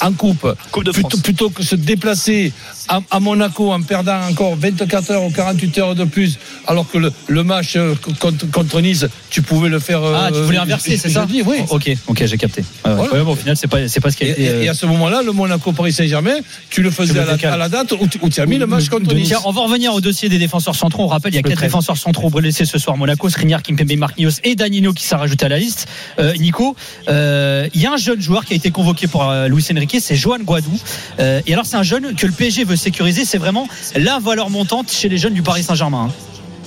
en 0.00 0.12
coupe, 0.12 0.46
Coupe 0.70 0.84
de 0.84 0.92
plutôt, 0.92 1.18
plutôt 1.18 1.50
que 1.50 1.62
se 1.62 1.74
déplacer 1.74 2.52
à, 2.88 3.00
à 3.10 3.20
Monaco 3.20 3.72
en 3.72 3.82
perdant 3.82 4.20
encore 4.30 4.54
24 4.56 5.10
heures 5.10 5.24
ou 5.24 5.30
48 5.30 5.78
heures 5.78 5.94
de 5.94 6.04
plus, 6.04 6.38
alors 6.66 6.88
que 6.90 6.98
le, 6.98 7.12
le 7.26 7.42
match 7.44 7.74
euh, 7.76 7.94
contre, 8.20 8.50
contre 8.50 8.80
Nice, 8.80 9.06
tu 9.30 9.42
pouvais 9.42 9.68
le 9.68 9.78
faire. 9.78 10.00
Ah, 10.02 10.28
tu 10.30 10.38
euh, 10.38 10.42
voulais 10.44 10.58
inverser, 10.58 10.96
c'est 10.96 11.08
ça 11.10 11.26
Oui. 11.28 11.42
Ok, 11.70 11.90
ok, 12.06 12.24
j'ai 12.26 12.36
capté. 12.38 12.62
Ouais, 12.84 12.90
ouais. 12.90 12.96
Voilà. 12.96 13.12
Ouais, 13.14 13.22
bon, 13.24 13.32
au 13.32 13.36
final, 13.36 13.56
c'est 13.56 13.66
pas, 13.68 13.86
c'est 13.88 14.00
pas 14.00 14.10
ce 14.10 14.16
qui 14.16 14.24
a 14.24 14.28
Et, 14.28 14.30
été. 14.30 14.42
et- 14.44 14.64
et 14.64 14.68
à 14.68 14.74
ce 14.74 14.86
moment-là, 14.86 15.22
le 15.22 15.32
Monaco-Paris 15.32 15.92
Saint-Germain, 15.92 16.36
tu 16.70 16.82
le 16.82 16.90
faisais 16.90 17.18
à 17.18 17.24
la, 17.24 17.32
décales. 17.34 17.52
à 17.52 17.56
la 17.56 17.68
date 17.68 17.92
où 17.92 18.06
tu, 18.06 18.18
où 18.22 18.28
tu 18.28 18.40
as 18.40 18.46
mis 18.46 18.58
le 18.58 18.66
match 18.66 18.88
contre 18.88 19.12
Nice. 19.14 19.28
Tiens, 19.28 19.38
on 19.44 19.50
va 19.52 19.62
revenir 19.62 19.92
au 19.94 20.00
dossier 20.00 20.28
des 20.28 20.38
défenseurs 20.38 20.74
centraux. 20.76 21.04
On 21.04 21.08
rappelle, 21.08 21.32
il 21.32 21.36
y 21.36 21.38
a 21.40 21.42
quatre 21.42 21.56
13. 21.56 21.68
défenseurs 21.70 21.96
centraux 21.96 22.30
blessés 22.30 22.64
ce 22.64 22.78
soir. 22.78 22.96
Monaco, 22.96 23.28
Skriniar, 23.28 23.62
Kimpembe, 23.62 23.96
Marquinhos 23.96 24.30
et 24.44 24.54
Danilo 24.54 24.92
qui 24.92 25.04
s'est 25.04 25.16
rajouté 25.16 25.46
à 25.46 25.48
la 25.48 25.58
liste. 25.58 25.88
Euh, 26.18 26.32
Nico, 26.38 26.76
euh, 27.08 27.68
il 27.74 27.80
y 27.80 27.86
a 27.86 27.92
un 27.92 27.96
jeune 27.96 28.20
joueur 28.20 28.44
qui 28.44 28.52
a 28.52 28.56
été 28.56 28.70
convoqué 28.70 29.06
pour 29.06 29.28
euh, 29.28 29.48
Luis 29.48 29.64
Enrique, 29.72 29.87
c'est 29.98 30.16
Johan 30.16 30.38
Guadou. 30.40 30.78
Euh, 31.18 31.40
et 31.46 31.52
alors, 31.52 31.66
c'est 31.66 31.76
un 31.76 31.82
jeune 31.82 32.14
que 32.14 32.26
le 32.26 32.32
PSG 32.32 32.64
veut 32.64 32.76
sécuriser. 32.76 33.24
C'est 33.24 33.38
vraiment 33.38 33.66
la 33.94 34.18
valeur 34.18 34.50
montante 34.50 34.90
chez 34.90 35.08
les 35.08 35.18
jeunes 35.18 35.34
du 35.34 35.42
Paris 35.42 35.62
Saint-Germain. 35.62 36.10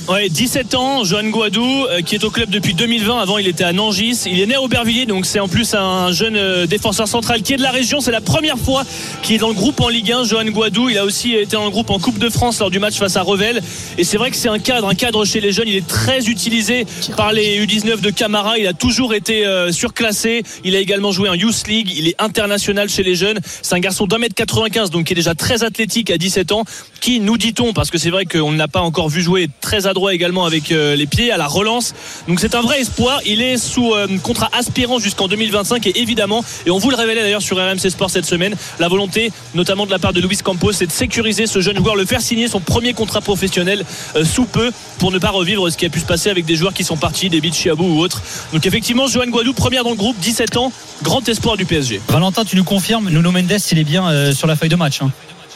Ouais, 0.10 0.30
17 0.30 0.74
ans, 0.74 1.04
Johan 1.04 1.30
Guadou, 1.30 1.62
euh, 1.62 2.02
qui 2.02 2.16
est 2.16 2.24
au 2.24 2.32
club 2.32 2.50
depuis 2.50 2.74
2020. 2.74 3.20
Avant, 3.20 3.38
il 3.38 3.48
était 3.48 3.64
à 3.64 3.72
Nangis. 3.72 4.24
Il 4.26 4.42
est 4.42 4.48
né 4.48 4.56
à 4.56 4.62
Aubervilliers, 4.62 5.06
donc 5.06 5.28
c'est 5.28 5.40
en 5.40 5.48
plus 5.48 5.76
un 5.76 6.12
jeune 6.12 6.36
euh, 6.36 6.66
défenseur 6.66 7.08
central 7.08 7.44
qui 7.44 7.54
est 7.54 7.58
de 7.58 7.62
la 7.62 7.70
région. 7.70 8.02
C'est 8.02 8.12
la 8.12 8.20
première 8.20 8.58
fois 8.58 8.84
qu'il 9.22 9.36
est 9.36 9.38
dans 9.38 9.50
le 9.50 9.54
groupe 9.54 9.80
en 9.80 9.90
Ligue 9.90 10.12
1. 10.12 10.24
Johan 10.24 10.46
Guadou, 10.46 10.90
il 10.90 10.98
a 10.98 11.06
aussi 11.06 11.36
été 11.36 11.56
dans 11.56 11.66
le 11.66 11.70
groupe 11.70 11.92
en 11.92 12.00
Coupe 12.00 12.18
de 12.18 12.30
France 12.30 12.60
lors 12.60 12.72
du 12.72 12.80
match 12.80 12.96
face 12.96 13.16
à 13.16 13.22
Revel. 13.22 13.62
Et 14.00 14.04
c'est 14.04 14.18
vrai 14.18 14.32
que 14.32 14.38
c'est 14.38 14.50
un 14.50 14.58
cadre, 14.58 14.88
un 14.88 14.96
cadre 14.96 15.24
chez 15.24 15.40
les 15.40 15.52
jeunes. 15.52 15.68
Il 15.68 15.76
est 15.76 15.88
très 15.88 16.28
utilisé 16.28 16.88
par 17.16 17.32
les 17.32 17.64
U19 17.64 18.02
de 18.02 18.10
Camara. 18.10 18.58
Il 18.58 18.66
a 18.66 18.74
toujours 18.74 19.14
été 19.14 19.46
euh, 19.46 19.72
surclassé. 19.72 20.42
Il 20.64 20.76
a 20.76 20.80
également 20.80 21.12
joué 21.12 21.30
en 21.30 21.36
Youth 21.36 21.68
League. 21.68 21.94
Il 21.96 22.08
est 22.08 22.20
international 22.20 22.90
chez 22.90 23.04
les 23.04 23.16
jeunes. 23.16 23.40
C'est 23.62 23.76
un 23.76 23.80
garçon 23.80 24.08
d'un 24.08 24.18
mètre 24.18 24.36
95, 24.36 24.90
donc 24.90 25.06
qui 25.06 25.14
est 25.14 25.16
déjà 25.16 25.36
très 25.36 25.64
athlétique 25.64 26.10
à 26.10 26.18
17 26.18 26.54
ans. 26.54 26.64
Qui, 27.02 27.20
nous 27.20 27.38
dit-on, 27.38 27.72
parce 27.72 27.92
que 27.92 28.00
c'est 28.00 28.10
vrai 28.10 28.26
qu'on 28.26 28.52
ne 28.52 28.58
l'a 28.58 28.68
pas 28.68 28.82
encore 28.82 29.08
vu 29.08 29.22
jouer, 29.22 29.48
très 29.62 29.88
adroit 29.92 30.14
également 30.14 30.46
avec 30.46 30.72
euh, 30.72 30.96
les 30.96 31.06
pieds 31.06 31.32
à 31.32 31.38
la 31.38 31.48
relance. 31.48 31.94
Donc 32.28 32.40
c'est 32.40 32.56
un 32.56 32.62
vrai 32.62 32.82
espoir. 32.82 33.20
Il 33.26 33.42
est 33.42 33.58
sous 33.58 33.94
euh, 33.94 34.08
contrat 34.24 34.50
aspirant 34.54 35.00
jusqu'en 35.00 35.28
2025 35.28 35.86
et 35.88 36.02
évidemment, 36.02 36.44
et 36.66 36.72
on 36.72 36.80
vous 36.80 36.90
le 36.90 36.96
révélait 36.96 37.22
d'ailleurs 37.22 37.42
sur 37.42 37.58
RMC 37.58 37.90
Sport 37.90 38.10
cette 38.10 38.26
semaine, 38.26 38.56
la 38.80 38.88
volonté, 38.88 39.32
notamment 39.54 39.86
de 39.86 39.92
la 39.92 40.00
part 40.00 40.14
de 40.14 40.22
Luis 40.22 40.38
Campos, 40.38 40.72
c'est 40.72 40.88
de 40.88 40.92
sécuriser 40.92 41.46
ce 41.46 41.62
jeune 41.62 41.78
joueur, 41.78 41.96
le 41.96 42.06
faire 42.06 42.22
signer 42.22 42.48
son 42.48 42.60
premier 42.60 42.94
contrat 42.94 43.22
professionnel 43.22 43.86
euh, 44.16 44.26
sous 44.26 44.46
peu 44.46 44.72
pour 44.98 45.12
ne 45.12 45.20
pas 45.20 45.30
revivre 45.30 45.70
ce 45.72 45.78
qui 45.78 45.86
a 45.86 45.90
pu 45.90 46.00
se 46.00 46.06
passer 46.06 46.30
avec 46.30 46.46
des 46.46 46.56
joueurs 46.56 46.74
qui 46.74 46.84
sont 46.84 46.98
partis, 46.98 47.30
des 47.30 47.42
Chiabou 47.52 47.84
ou 47.84 48.00
autres. 48.00 48.22
Donc 48.54 48.66
effectivement, 48.66 49.08
Johan 49.08 49.28
Guadou, 49.28 49.54
première 49.54 49.84
dans 49.84 49.90
le 49.92 49.96
groupe, 49.96 50.18
17 50.20 50.58
ans, 50.58 50.72
grand 51.04 51.28
espoir 51.28 51.58
du 51.58 51.66
PSG. 51.66 52.02
Valentin, 52.08 52.46
tu 52.46 52.56
nous 52.56 52.64
confirmes, 52.64 53.10
Nuno 53.10 53.32
Mendes, 53.32 53.58
il 53.72 53.80
est 53.80 53.84
bien 53.84 54.34
sur 54.34 54.48
la 54.48 54.56
feuille 54.56 54.70
de 54.70 54.76
match. 54.76 55.02
hein. 55.02 55.12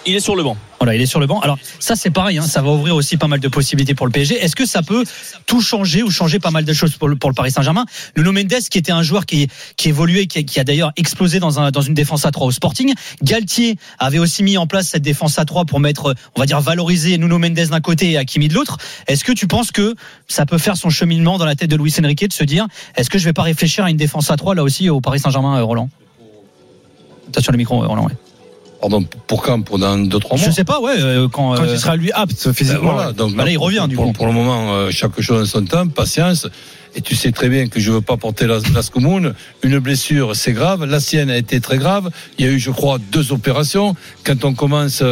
Il 0.08 0.16
est 0.16 0.20
sur 0.20 0.36
le 0.36 0.44
banc. 0.44 0.56
Voilà, 0.80 0.96
il 0.96 1.02
est 1.02 1.08
sur 1.08 1.20
le 1.20 1.26
banc. 1.26 1.40
Alors 1.40 1.58
ça 1.80 1.96
c'est 1.96 2.12
pareil, 2.12 2.38
hein, 2.38 2.44
ça 2.44 2.62
va 2.62 2.70
ouvrir 2.70 2.96
aussi 2.96 3.18
pas 3.18 3.28
mal 3.28 3.40
de 3.40 3.48
possibilités 3.48 3.96
pour 3.96 4.06
le 4.06 4.12
PSG. 4.12 4.36
Est-ce 4.36 4.56
que 4.56 4.66
ça 4.66 4.84
peut 4.84 5.04
tout 5.48 5.62
changer 5.62 6.04
ou 6.04 6.12
changer 6.12 6.38
pas 6.38 6.52
mal 6.52 6.64
de 6.64 6.74
choses 6.74 6.96
pour 6.96 7.08
le, 7.08 7.16
Paris 7.16 7.50
Saint-Germain? 7.50 7.86
Nuno 8.16 8.32
Mendes 8.32 8.62
qui 8.70 8.78
était 8.78 8.92
un 8.92 9.02
joueur 9.02 9.26
qui, 9.26 9.48
qui 9.78 9.90
évoluait, 9.90 10.28
qui, 10.28 10.46
qui 10.46 10.60
a 10.60 10.64
d'ailleurs 10.64 10.92
explosé 10.96 11.40
dans, 11.40 11.60
un, 11.60 11.72
dans 11.72 11.82
une 11.82 11.96
défense 11.96 12.26
à 12.26 12.32
3 12.32 12.48
au 12.48 12.52
Sporting. 12.52 12.94
Galtier 13.24 13.78
avait 13.98 14.20
aussi 14.20 14.44
mis 14.44 14.58
en 14.58 14.68
place 14.68 14.90
cette 14.90 15.02
défense 15.02 15.40
à 15.40 15.46
3 15.46 15.66
pour 15.66 15.80
mettre, 15.80 16.14
on 16.36 16.40
va 16.40 16.46
dire, 16.46 16.62
valoriser 16.62 17.18
Nuno 17.18 17.40
Mendes 17.40 17.54
d'un 17.54 17.82
côté 17.82 18.12
et 18.12 18.18
Hakimi 18.18 18.48
de 18.48 18.54
l'autre. 18.54 18.78
Est-ce 19.08 19.24
que 19.24 19.32
tu 19.32 19.48
penses 19.48 19.72
que 19.72 19.96
ça 20.28 20.46
peut 20.46 20.60
faire 20.60 20.78
son 20.78 20.90
cheminement 20.90 21.40
dans 21.40 21.46
la 21.46 21.56
tête 21.56 21.70
de 21.70 21.78
Luis 21.78 21.94
Enrique 22.00 22.28
de 22.28 22.34
se 22.34 22.44
dire, 22.44 22.68
est-ce 22.96 23.10
que 23.10 23.18
je 23.18 23.26
vais 23.26 23.34
pas 23.34 23.44
réfléchir 23.44 23.86
à 23.86 23.90
une 23.90 23.98
défense 23.98 24.30
à 24.30 24.38
3 24.38 24.54
là 24.54 24.64
aussi 24.64 24.90
au 24.90 25.02
Paris 25.02 25.20
Saint-Germain, 25.20 25.58
euh, 25.58 25.64
Roland? 25.64 25.90
Sur 27.40 27.52
le 27.52 27.58
micro, 27.58 27.84
euh, 27.84 27.88
Roland. 27.88 28.06
Ouais. 28.06 28.14
Pardon, 28.80 29.04
pour 29.28 29.42
quand? 29.42 29.62
Pour 29.62 29.80
dans 29.80 29.98
2-3 29.98 30.38
mois 30.38 30.38
Je 30.38 30.52
sais 30.52 30.64
pas, 30.64 30.80
ouais, 30.80 30.96
euh, 31.00 31.28
quand, 31.28 31.56
Quand 31.56 31.64
euh, 31.64 31.74
il 31.74 31.80
sera 31.80 31.96
lui 31.96 32.12
apte 32.12 32.46
Ben 32.46 32.54
physiquement. 32.54 32.94
voilà, 32.94 33.14
donc 33.14 33.36
là, 33.36 33.50
il 33.50 33.58
revient, 33.58 33.78
pour, 33.80 33.88
du 33.88 33.96
pour, 33.96 34.06
coup. 34.06 34.14
pour 34.14 34.26
le 34.28 34.34
moment, 34.34 34.74
euh, 34.74 34.90
chaque 34.92 35.20
chose 35.22 35.42
en 35.42 35.46
son 35.46 35.66
temps, 35.66 35.88
patience. 35.88 36.48
Et 36.98 37.02
tu 37.02 37.16
sais 37.16 37.32
très 37.32 37.50
bien 37.50 37.68
que 37.68 37.80
je 37.80 37.92
veux 37.92 38.02
pas 38.02 38.16
porter 38.16 38.48
la, 38.48 38.60
la. 38.74 39.34
Une 39.64 39.80
blessure, 39.80 40.36
c'est 40.36 40.54
grave. 40.54 40.86
La 40.86 41.02
sienne 41.02 41.30
a 41.30 41.38
été 41.38 41.60
très 41.60 41.78
grave. 41.78 42.10
Il 42.38 42.46
y 42.46 42.48
a 42.48 42.52
eu, 42.52 42.60
je 42.60 42.72
crois, 42.72 43.00
deux 43.12 43.34
opérations. 43.34 43.96
Quand 44.24 44.46
on 44.46 44.54
commence 44.54 45.04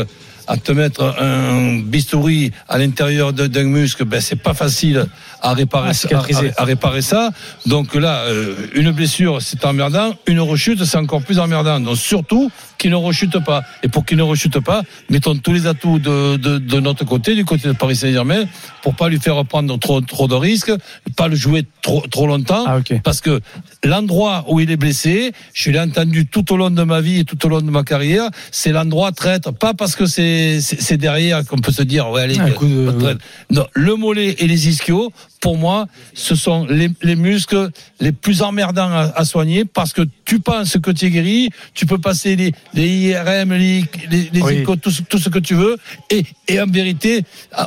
à 0.48 0.58
te 0.58 0.72
mettre 0.72 1.16
un 1.20 1.80
bistouri 1.80 2.52
à 2.68 2.78
l'intérieur 2.78 3.34
d'un 3.34 3.64
muscle, 3.64 4.06
ben 4.06 4.22
c'est 4.22 4.42
pas 4.42 4.54
facile 4.54 5.08
à 5.44 5.54
réparer, 5.54 5.90
À 5.90 5.94
cicatriser. 5.94 6.52
à- 6.58 6.62
à 6.62 6.66
réparer 6.66 7.02
ça. 7.04 7.30
Donc 7.68 7.94
là, 7.96 8.22
euh, 8.22 8.56
une 8.74 8.92
blessure, 8.92 9.42
c'est 9.42 9.64
emmerdant. 9.66 10.16
Une 10.26 10.40
rechute, 10.40 10.84
c'est 10.86 10.98
encore 10.98 11.22
plus 11.22 11.38
emmerdant. 11.38 11.80
Donc 11.80 11.98
surtout 11.98 12.50
qu'il 12.80 12.90
ne 12.92 12.96
rechute 12.96 13.38
pas. 13.44 13.64
Et 13.84 13.88
pour 13.90 14.06
qu'il 14.06 14.18
ne 14.18 14.24
rechute 14.24 14.60
pas, 14.60 14.82
mettons 15.10 15.36
tous 15.38 15.54
les 15.54 15.68
atouts 15.68 16.00
de, 16.00 16.38
de, 16.38 16.58
de 16.58 16.80
notre 16.80 17.06
côté, 17.06 17.36
du 17.36 17.46
côté 17.46 17.68
de 17.68 17.74
Paris 17.74 17.96
Saint-Germain, 17.96 18.46
pour 18.82 18.96
pas 18.96 19.08
lui 19.10 19.20
faire 19.20 19.46
prendre 19.46 19.78
trop, 19.80 20.02
trop 20.02 20.28
de 20.28 20.36
risques, 20.36 20.72
pas 21.16 21.28
le 21.28 21.36
jouer 21.36 21.66
trop, 21.82 22.02
trop 22.10 22.26
longtemps. 22.28 22.66
Ah. 22.68 22.80
Parce 23.04 23.22
que 23.22 23.40
l'endroit 23.84 24.46
où 24.50 24.60
il 24.60 24.72
est 24.72 24.78
blessé, 24.78 25.32
je 25.54 25.72
l'ai 25.72 25.80
entendu 25.80 26.26
tout 26.26 26.52
au 26.54 26.58
long 26.58 26.70
de 26.72 26.84
ma 26.84 27.02
vie 27.02 27.20
et 27.20 27.24
tout 27.26 27.46
au 27.46 27.50
long 27.50 27.62
de 27.62 27.70
ma 27.72 27.84
carrière, 27.84 28.30
c'est 28.52 28.72
l'endroit 28.72 29.12
traître. 29.12 29.54
Pas 29.54 29.74
parce 29.74 29.96
que 29.96 30.06
c'est 30.06 30.98
derrière 30.98 31.46
qu'on 31.46 31.58
peut 31.60 31.72
se 31.72 31.84
dire, 31.84 32.10
ouais, 32.10 32.22
allez, 32.24 32.38
de- 32.38 33.00
traître. 33.00 33.22
Non, 33.52 33.66
le 33.74 33.96
mollet 33.96 34.36
et 34.40 34.48
les 34.48 34.68
ischios, 34.70 35.12
pour 35.44 35.58
moi, 35.58 35.88
ce 36.14 36.36
sont 36.36 36.66
les, 36.68 36.90
les 37.02 37.18
muscles 37.18 37.70
les 38.00 38.14
plus 38.14 38.42
emmerdants 38.42 38.90
à 39.14 39.26
soigner 39.26 39.66
parce 39.66 39.92
que 39.92 40.04
tu 40.34 40.40
penses 40.40 40.78
que 40.82 40.90
tu 40.90 41.06
es 41.06 41.10
guéri, 41.12 41.50
tu 41.76 41.86
peux 41.86 42.00
passer 42.00 42.36
les, 42.36 42.52
les 42.74 42.88
IRM, 43.10 43.54
les, 43.54 43.84
les, 44.10 44.30
les 44.34 44.42
Oui. 44.42 44.54
échos, 44.56 44.76
tout, 44.78 44.90
ce- 44.90 45.04
tout 45.04 45.20
ce 45.20 45.30
que 45.30 45.38
tu 45.38 45.54
veux, 45.54 45.78
et, 46.10 46.24
et 46.48 46.60
en 46.60 46.66
vérité, 46.66 47.24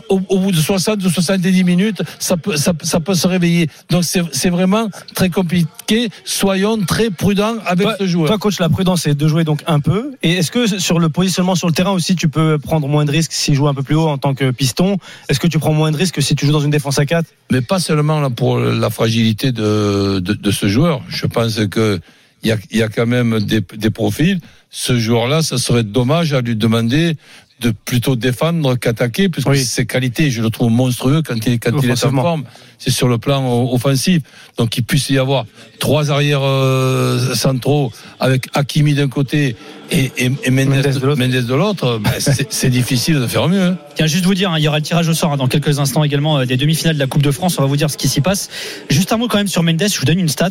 au, 0.09 0.21
au 0.29 0.39
bout 0.41 0.51
de 0.51 0.57
60 0.57 1.05
ou 1.05 1.09
70 1.09 1.63
minutes, 1.63 2.03
ça 2.19 2.37
peut, 2.37 2.57
ça, 2.57 2.73
ça 2.83 2.99
peut 2.99 3.15
se 3.15 3.29
réveiller. 3.29 3.69
Donc 3.91 4.03
c'est 4.05 4.49
vraiment 4.51 4.89
très 5.15 5.31
compliqué. 5.31 6.09
Soyons 6.25 6.77
très 6.85 7.11
prudents 7.11 7.55
avec 7.67 7.87
Toi, 7.87 7.97
ce 8.01 8.07
joueur. 8.09 8.27
toi, 8.27 8.39
coach, 8.39 8.59
la 8.59 8.69
prudence, 8.69 9.03
c'est 9.03 9.15
de 9.15 9.29
jouer 9.29 9.45
donc 9.45 9.63
un 9.69 9.79
peu. 9.79 10.15
Et 10.25 10.33
est-ce 10.33 10.51
que 10.51 10.67
sur 10.81 10.99
le 10.99 11.09
positionnement 11.09 11.55
sur 11.55 11.69
le 11.69 11.73
terrain 11.73 11.93
aussi, 11.93 12.17
tu 12.17 12.29
peux 12.29 12.59
prendre 12.59 12.89
moins 12.89 13.05
de 13.05 13.13
risques 13.13 13.33
s'il 13.33 13.55
joue 13.55 13.69
un 13.69 13.75
peu 13.75 13.85
plus 13.85 13.95
haut 13.95 14.09
en 14.09 14.19
tant 14.19 14.35
que 14.35 14.51
piston? 14.51 14.97
Est-ce 15.29 15.39
que 15.39 15.47
tu 15.47 15.61
prends 15.61 15.73
moins 15.73 15.93
de 15.93 15.97
risques 15.97 16.17
que 16.17 16.21
si 16.21 16.35
tu 16.35 16.47
joues 16.47 16.53
dans 16.53 16.61
une 16.61 16.71
défense 16.71 16.99
à 16.99 17.07
4 17.07 17.27
mais 17.53 17.61
pas 17.61 17.79
seulement 17.79 18.19
là, 18.21 18.29
pour 18.29 18.59
la 18.59 18.91
fragilité 18.91 19.53
de, 19.53 20.19
de, 20.19 20.33
de 20.33 20.51
ce 20.51 20.67
joueur. 20.67 21.03
Je 21.09 21.27
pense 21.27 21.61
que 21.71 22.01
il 22.43 22.57
y 22.71 22.83
a, 22.83 22.89
quand 22.89 23.07
même 23.07 23.41
des, 23.41 23.61
des 23.61 23.91
profils. 23.91 24.41
Ce 24.71 24.99
joueur-là, 24.99 25.43
ça 25.43 25.59
serait 25.59 25.85
dommage 25.85 26.33
à 26.33 26.41
lui 26.41 26.55
demander 26.55 27.17
de 27.61 27.71
plutôt 27.71 28.17
défendre 28.17 28.75
qu'attaquer, 28.77 29.31
puisque 29.31 29.49
Oui. 29.49 29.65
ses 29.65 29.87
qualités, 29.87 30.31
je 30.31 30.43
le 30.43 30.51
trouve 30.51 30.71
monstrueux 30.71 31.23
quand 31.23 31.35
il, 31.47 31.59
quand 31.59 31.73
il 31.83 31.89
est 31.91 32.05
en 32.05 32.11
forme. 32.13 32.45
C'est 32.79 32.91
sur 32.91 33.09
le 33.09 33.17
plan 33.17 33.43
o- 33.49 33.75
offensif. 33.75 34.21
Donc 34.59 34.77
il 34.77 34.83
puisse 34.83 35.09
y 35.09 35.17
avoir 35.17 35.47
trois 35.79 36.11
arrières 36.11 36.43
euh, 36.43 37.35
centraux 37.35 37.91
avec 38.21 38.49
Hakimi 38.53 38.93
d'un 38.93 39.09
côté 39.09 39.57
et, 39.91 40.13
et, 40.19 40.31
et 40.45 40.51
Mendes, 40.51 40.69
Mendes 41.17 41.47
de 41.47 41.55
l'autre. 41.55 41.99
Ben, 41.99 42.11
c'est 42.19 42.53
c'est 42.53 42.69
difficile 42.69 43.15
de 43.21 43.27
faire 43.27 43.49
mieux. 43.49 43.63
hein. 43.63 43.79
Tiens, 43.95 44.07
juste 44.07 44.27
vous 44.27 44.35
dire, 44.35 44.51
hein, 44.51 44.59
il 44.59 44.63
y 44.65 44.69
aura 44.69 44.77
le 44.79 44.85
tirage 44.85 45.09
au 45.09 45.15
sort 45.15 45.33
hein, 45.33 45.39
dans 45.39 45.49
quelques 45.49 45.79
instants 45.79 46.05
également 46.05 46.41
euh, 46.41 46.45
des 46.45 46.59
demi-finales 46.59 46.97
de 46.97 47.01
la 47.01 47.07
Coupe 47.07 47.23
de 47.23 47.31
France. 47.31 47.59
On 47.59 47.63
va 47.63 47.69
vous 47.69 47.79
dire 47.79 47.91
ce 47.91 47.97
qui 47.97 48.09
s'y 48.09 48.21
passe. 48.21 48.51
Juste 48.91 49.13
un 49.15 49.17
mot 49.17 49.29
quand 49.29 49.39
même 49.39 49.49
sur 49.49 49.63
Mendes. 49.63 49.83
Je 49.91 49.99
vous 49.99 50.05
donne 50.05 50.19
une 50.21 50.29
stat. 50.29 50.51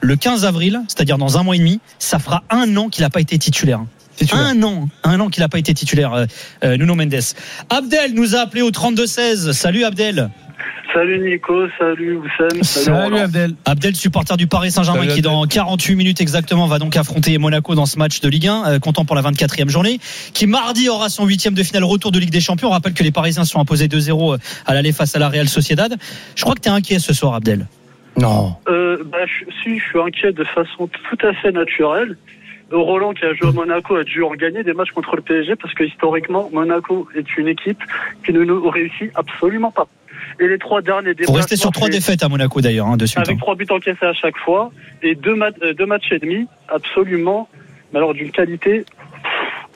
Le 0.00 0.14
15 0.14 0.44
avril, 0.44 0.80
c'est-à-dire 0.86 1.18
dans 1.18 1.36
un 1.36 1.42
mois 1.42 1.56
et 1.56 1.58
demi, 1.58 1.80
ça 1.98 2.20
fera 2.20 2.44
un 2.48 2.76
an 2.76 2.88
qu'il 2.90 3.02
n'a 3.02 3.10
pas 3.10 3.20
été 3.20 3.36
titulaire. 3.38 3.80
Un 4.32 4.62
an, 4.62 4.88
un 5.02 5.20
an 5.20 5.28
qu'il 5.28 5.42
n'a 5.42 5.48
pas 5.48 5.58
été 5.58 5.74
titulaire, 5.74 6.12
euh, 6.12 6.26
euh, 6.64 6.76
Nuno 6.76 6.94
Mendes. 6.94 7.14
Abdel 7.70 8.14
nous 8.14 8.36
a 8.36 8.40
appelé 8.40 8.62
au 8.62 8.70
32-16. 8.70 9.52
Salut 9.52 9.84
Abdel. 9.84 10.30
Salut 10.92 11.18
Nico, 11.28 11.66
salut 11.76 12.18
Oussem, 12.18 12.62
Salut 12.62 12.96
Roland. 12.96 13.24
Abdel. 13.24 13.54
Abdel, 13.64 13.96
supporter 13.96 14.36
du 14.36 14.46
Paris 14.46 14.70
Saint-Germain, 14.70 15.00
Salut, 15.00 15.14
qui 15.14 15.22
dans 15.22 15.44
48 15.44 15.96
minutes 15.96 16.20
exactement 16.20 16.68
va 16.68 16.78
donc 16.78 16.96
affronter 16.96 17.36
Monaco 17.38 17.74
dans 17.74 17.86
ce 17.86 17.98
match 17.98 18.20
de 18.20 18.28
Ligue 18.28 18.46
1, 18.46 18.64
euh, 18.64 18.78
comptant 18.78 19.04
pour 19.04 19.16
la 19.16 19.22
24e 19.22 19.68
journée, 19.68 19.98
qui 20.32 20.46
mardi 20.46 20.88
aura 20.88 21.08
son 21.08 21.26
huitième 21.26 21.54
de 21.54 21.62
finale 21.64 21.82
retour 21.82 22.12
de 22.12 22.20
Ligue 22.20 22.30
des 22.30 22.40
Champions. 22.40 22.68
On 22.68 22.72
rappelle 22.72 22.94
que 22.94 23.02
les 23.02 23.10
Parisiens 23.10 23.44
sont 23.44 23.58
imposés 23.60 23.88
2-0 23.88 24.38
à 24.66 24.74
l'aller 24.74 24.92
face 24.92 25.16
à 25.16 25.18
la 25.18 25.28
Real 25.28 25.48
Sociedad. 25.48 25.96
Je 26.36 26.42
crois 26.42 26.54
que 26.54 26.60
tu 26.60 26.68
es 26.68 26.72
inquiet 26.72 27.00
ce 27.00 27.12
soir, 27.12 27.34
Abdel. 27.34 27.66
Non. 28.16 28.54
Euh, 28.68 29.02
bah, 29.04 29.18
je, 29.26 29.50
si, 29.62 29.78
je 29.78 29.84
suis 29.84 30.00
inquiet 30.00 30.32
de 30.32 30.44
façon 30.44 30.86
tout 30.88 31.26
à 31.26 31.32
fait 31.34 31.50
naturelle. 31.50 32.16
Euh, 32.74 32.78
Roland, 32.78 33.12
qui 33.14 33.24
a 33.24 33.32
joué 33.34 33.48
à 33.48 33.52
Monaco, 33.52 33.94
a 33.96 34.04
dû 34.04 34.22
en 34.22 34.34
gagner 34.34 34.62
des 34.64 34.72
matchs 34.72 34.90
contre 34.90 35.16
le 35.16 35.22
PSG 35.22 35.56
parce 35.56 35.72
que 35.74 35.84
historiquement, 35.84 36.50
Monaco 36.52 37.08
est 37.14 37.36
une 37.38 37.48
équipe 37.48 37.82
qui 38.24 38.32
ne 38.32 38.42
nous 38.44 38.68
réussit 38.68 39.10
absolument 39.14 39.70
pas. 39.70 39.86
Et 40.40 40.48
les 40.48 40.58
trois 40.58 40.80
derniers 40.82 41.08
Faut 41.10 41.14
déplacements, 41.14 41.36
rester 41.36 41.56
sur 41.56 41.70
trois 41.70 41.88
défaites 41.88 42.22
à 42.22 42.28
Monaco 42.28 42.60
d'ailleurs, 42.60 42.86
hein, 42.88 42.96
de 42.96 43.06
suite. 43.06 43.18
avec 43.18 43.36
hein. 43.36 43.38
trois 43.40 43.54
buts 43.54 43.66
encaissés 43.70 44.06
à 44.06 44.12
chaque 44.12 44.36
fois 44.38 44.72
et 45.02 45.14
deux, 45.14 45.34
mat- 45.34 45.54
euh, 45.62 45.72
deux 45.74 45.86
matchs 45.86 46.10
et 46.10 46.18
demi, 46.18 46.46
absolument, 46.68 47.48
mais 47.92 47.98
alors 47.98 48.14
d'une 48.14 48.30
qualité, 48.30 48.84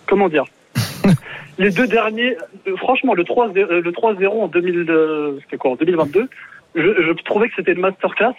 comment 0.07 0.29
dire? 0.29 0.45
Les 1.59 1.71
deux 1.71 1.87
derniers, 1.87 2.37
euh, 2.67 2.77
franchement, 2.77 3.15
le 3.15 3.25
3 3.25 3.49
euh, 3.57 3.81
le 3.81 3.91
3-0 3.93 4.27
en 4.29 4.49
2000, 4.49 5.39
c'était 5.43 5.57
quoi, 5.57 5.73
en 5.73 5.77
2022, 5.77 6.29
je, 6.75 6.81
je 6.83 7.13
trouvais 7.25 7.49
que 7.49 7.55
c'était 7.57 7.73
une 7.73 7.81
masterclass, 7.81 8.35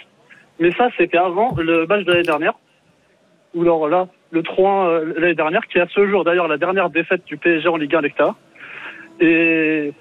mais 0.59 0.71
ça, 0.73 0.89
c'était 0.97 1.17
avant 1.17 1.55
le 1.57 1.85
match 1.85 2.03
de 2.05 2.11
l'année 2.11 2.23
dernière. 2.23 2.53
Ou 3.55 3.61
alors 3.63 3.87
là, 3.87 4.07
le 4.31 4.43
3 4.43 4.87
euh, 4.87 5.13
l'année 5.17 5.35
dernière, 5.35 5.65
qui 5.67 5.77
est 5.77 5.81
à 5.81 5.87
ce 5.87 6.07
jour 6.07 6.23
d'ailleurs 6.23 6.47
la 6.47 6.57
dernière 6.57 6.89
défaite 6.89 7.25
du 7.25 7.37
PSG 7.37 7.67
en 7.67 7.77
Ligue 7.77 7.95
1 7.95 8.01
d'Hectare. 8.01 8.35
Et 9.19 9.91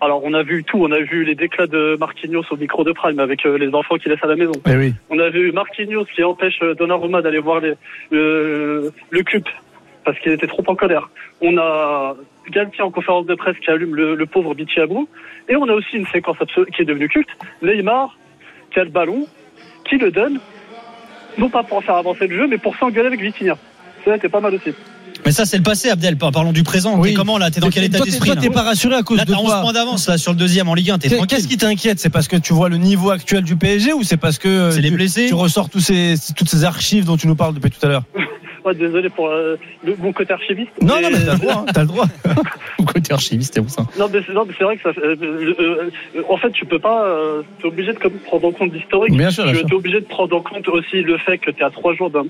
alors, 0.00 0.22
on 0.24 0.34
a 0.34 0.42
vu 0.42 0.64
tout. 0.64 0.78
On 0.78 0.90
a 0.90 0.98
vu 0.98 1.24
les 1.24 1.36
déclats 1.36 1.68
de 1.68 1.96
Marquinhos 1.98 2.42
au 2.50 2.56
micro 2.56 2.82
de 2.82 2.90
Prime 2.90 3.20
avec 3.20 3.46
euh, 3.46 3.56
les 3.56 3.72
enfants 3.72 3.96
qui 3.98 4.08
laissent 4.08 4.24
à 4.24 4.26
la 4.26 4.34
maison. 4.34 4.52
Eh 4.66 4.76
oui. 4.76 4.94
On 5.10 5.18
a 5.20 5.30
vu 5.30 5.52
Marquinhos 5.52 6.06
qui 6.06 6.24
empêche 6.24 6.58
euh, 6.62 6.74
Donnarumma 6.74 7.22
d'aller 7.22 7.38
voir 7.38 7.60
les, 7.60 7.74
le, 8.10 8.92
le 9.10 9.22
CUP 9.22 9.48
parce 10.04 10.18
qu'il 10.18 10.32
était 10.32 10.48
trop 10.48 10.64
en 10.66 10.74
colère. 10.74 11.08
On 11.40 11.56
a 11.56 12.16
Galtier 12.50 12.82
en 12.82 12.90
conférence 12.90 13.26
de 13.26 13.36
presse 13.36 13.56
qui 13.58 13.70
allume 13.70 13.94
le, 13.94 14.16
le 14.16 14.26
pauvre 14.26 14.54
Bichiabou. 14.56 15.08
Et 15.48 15.54
on 15.54 15.68
a 15.68 15.72
aussi 15.72 15.96
une 15.96 16.06
séquence 16.06 16.36
qui 16.74 16.82
est 16.82 16.84
devenue 16.84 17.08
culte. 17.08 17.30
Neymar 17.62 18.18
qui 18.72 18.80
a 18.80 18.84
le 18.84 18.90
ballon, 18.90 19.26
qui 19.84 19.98
le 19.98 20.10
donne, 20.10 20.40
non 21.38 21.48
pas 21.48 21.62
pour 21.62 21.82
faire 21.84 21.96
avancer 21.96 22.26
le 22.26 22.36
jeu, 22.36 22.46
mais 22.48 22.58
pour 22.58 22.76
s'engueuler 22.76 23.06
avec 23.08 23.20
Vitinha. 23.20 23.56
Ça, 24.04 24.12
c'était 24.14 24.28
pas 24.28 24.40
mal 24.40 24.54
aussi. 24.54 24.70
Mais 25.24 25.30
ça, 25.30 25.44
c'est 25.44 25.56
le 25.56 25.62
passé, 25.62 25.88
Abdel. 25.88 26.16
Par- 26.16 26.32
Parlons 26.32 26.52
du 26.52 26.64
présent. 26.64 26.98
Oui. 26.98 27.10
T'es 27.10 27.14
comment 27.14 27.38
là? 27.38 27.50
T'es 27.50 27.60
dans 27.60 27.68
quel 27.70 27.84
état 27.84 28.00
d'esprit 28.00 28.30
Toi, 28.32 28.36
t'es 28.40 28.50
pas 28.50 28.62
rassuré 28.62 28.96
à 28.96 29.02
cause 29.02 29.18
Là, 29.18 29.24
de 29.24 29.30
t'as 29.32 29.38
11 29.38 29.44
quoi 29.46 29.60
points 29.60 29.72
d'avance 29.72 30.08
là 30.08 30.18
sur 30.18 30.32
le 30.32 30.36
deuxième 30.38 30.68
en 30.68 30.74
Ligue 30.74 30.90
1. 30.90 30.98
T'es 30.98 31.08
Qu'est- 31.08 31.16
tranquille. 31.16 31.36
Qu'est-ce 31.36 31.48
qui 31.48 31.56
t'inquiète? 31.56 32.00
C'est 32.00 32.10
parce 32.10 32.26
que 32.26 32.36
tu 32.36 32.52
vois 32.52 32.68
le 32.68 32.76
niveau 32.78 33.10
actuel 33.10 33.44
du 33.44 33.54
PSG 33.54 33.92
ou 33.92 34.02
c'est 34.02 34.16
parce 34.16 34.38
que 34.38 34.72
C'est 34.72 34.80
les 34.80 34.88
tu- 34.88 34.94
blessés? 34.96 35.26
tu 35.28 35.34
ressors 35.34 35.70
tous 35.70 35.78
ces, 35.80 36.14
toutes 36.36 36.48
ces 36.48 36.64
archives 36.64 37.04
dont 37.04 37.16
tu 37.16 37.28
nous 37.28 37.36
parles 37.36 37.54
depuis 37.54 37.70
tout 37.70 37.86
à 37.86 37.88
l'heure? 37.90 38.02
Désolé 38.72 39.08
pour 39.10 39.28
euh, 39.28 39.56
le, 39.84 39.96
mon 39.98 40.12
côté 40.12 40.32
archiviste. 40.32 40.70
Non, 40.80 40.94
non, 41.02 41.08
mais- 41.10 41.24
t'as 41.26 41.32
le 41.32 41.38
droit. 41.38 41.54
hein, 41.54 41.64
T'as 41.74 41.80
le 41.82 41.86
droit. 41.88 42.04
Côté 42.92 43.12
archiviste, 43.12 43.54
c'est 43.54 43.60
où 43.60 43.68
ça 43.68 43.82
Non, 43.98 44.06
mais 44.12 44.20
c'est, 44.26 44.32
vrai 44.64 44.76
que 44.76 44.82
ça. 44.82 44.90
euh, 45.00 45.16
euh, 45.22 45.90
euh, 46.16 46.22
en 46.28 46.36
fait, 46.36 46.50
tu 46.52 46.64
peux 46.66 46.78
pas. 46.78 47.04
Euh, 47.06 47.42
t'es 47.60 47.66
obligé 47.68 47.92
de 47.92 47.98
comme, 47.98 48.12
prendre 48.20 48.46
en 48.48 48.52
compte 48.52 48.72
l'historique. 48.72 49.16
Bien 49.16 49.30
sûr, 49.30 49.44
bien 49.44 49.52
Tu 49.54 49.58
sûr. 49.60 49.68
es 49.70 49.74
obligé 49.74 50.00
de 50.00 50.06
prendre 50.06 50.36
en 50.36 50.40
compte 50.42 50.68
aussi 50.68 51.02
le 51.02 51.18
fait 51.18 51.38
que 51.38 51.50
tu 51.50 51.60
es 51.60 51.64
à 51.64 51.70
trois 51.70 51.94
jours 51.94 52.10
d'un, 52.10 52.24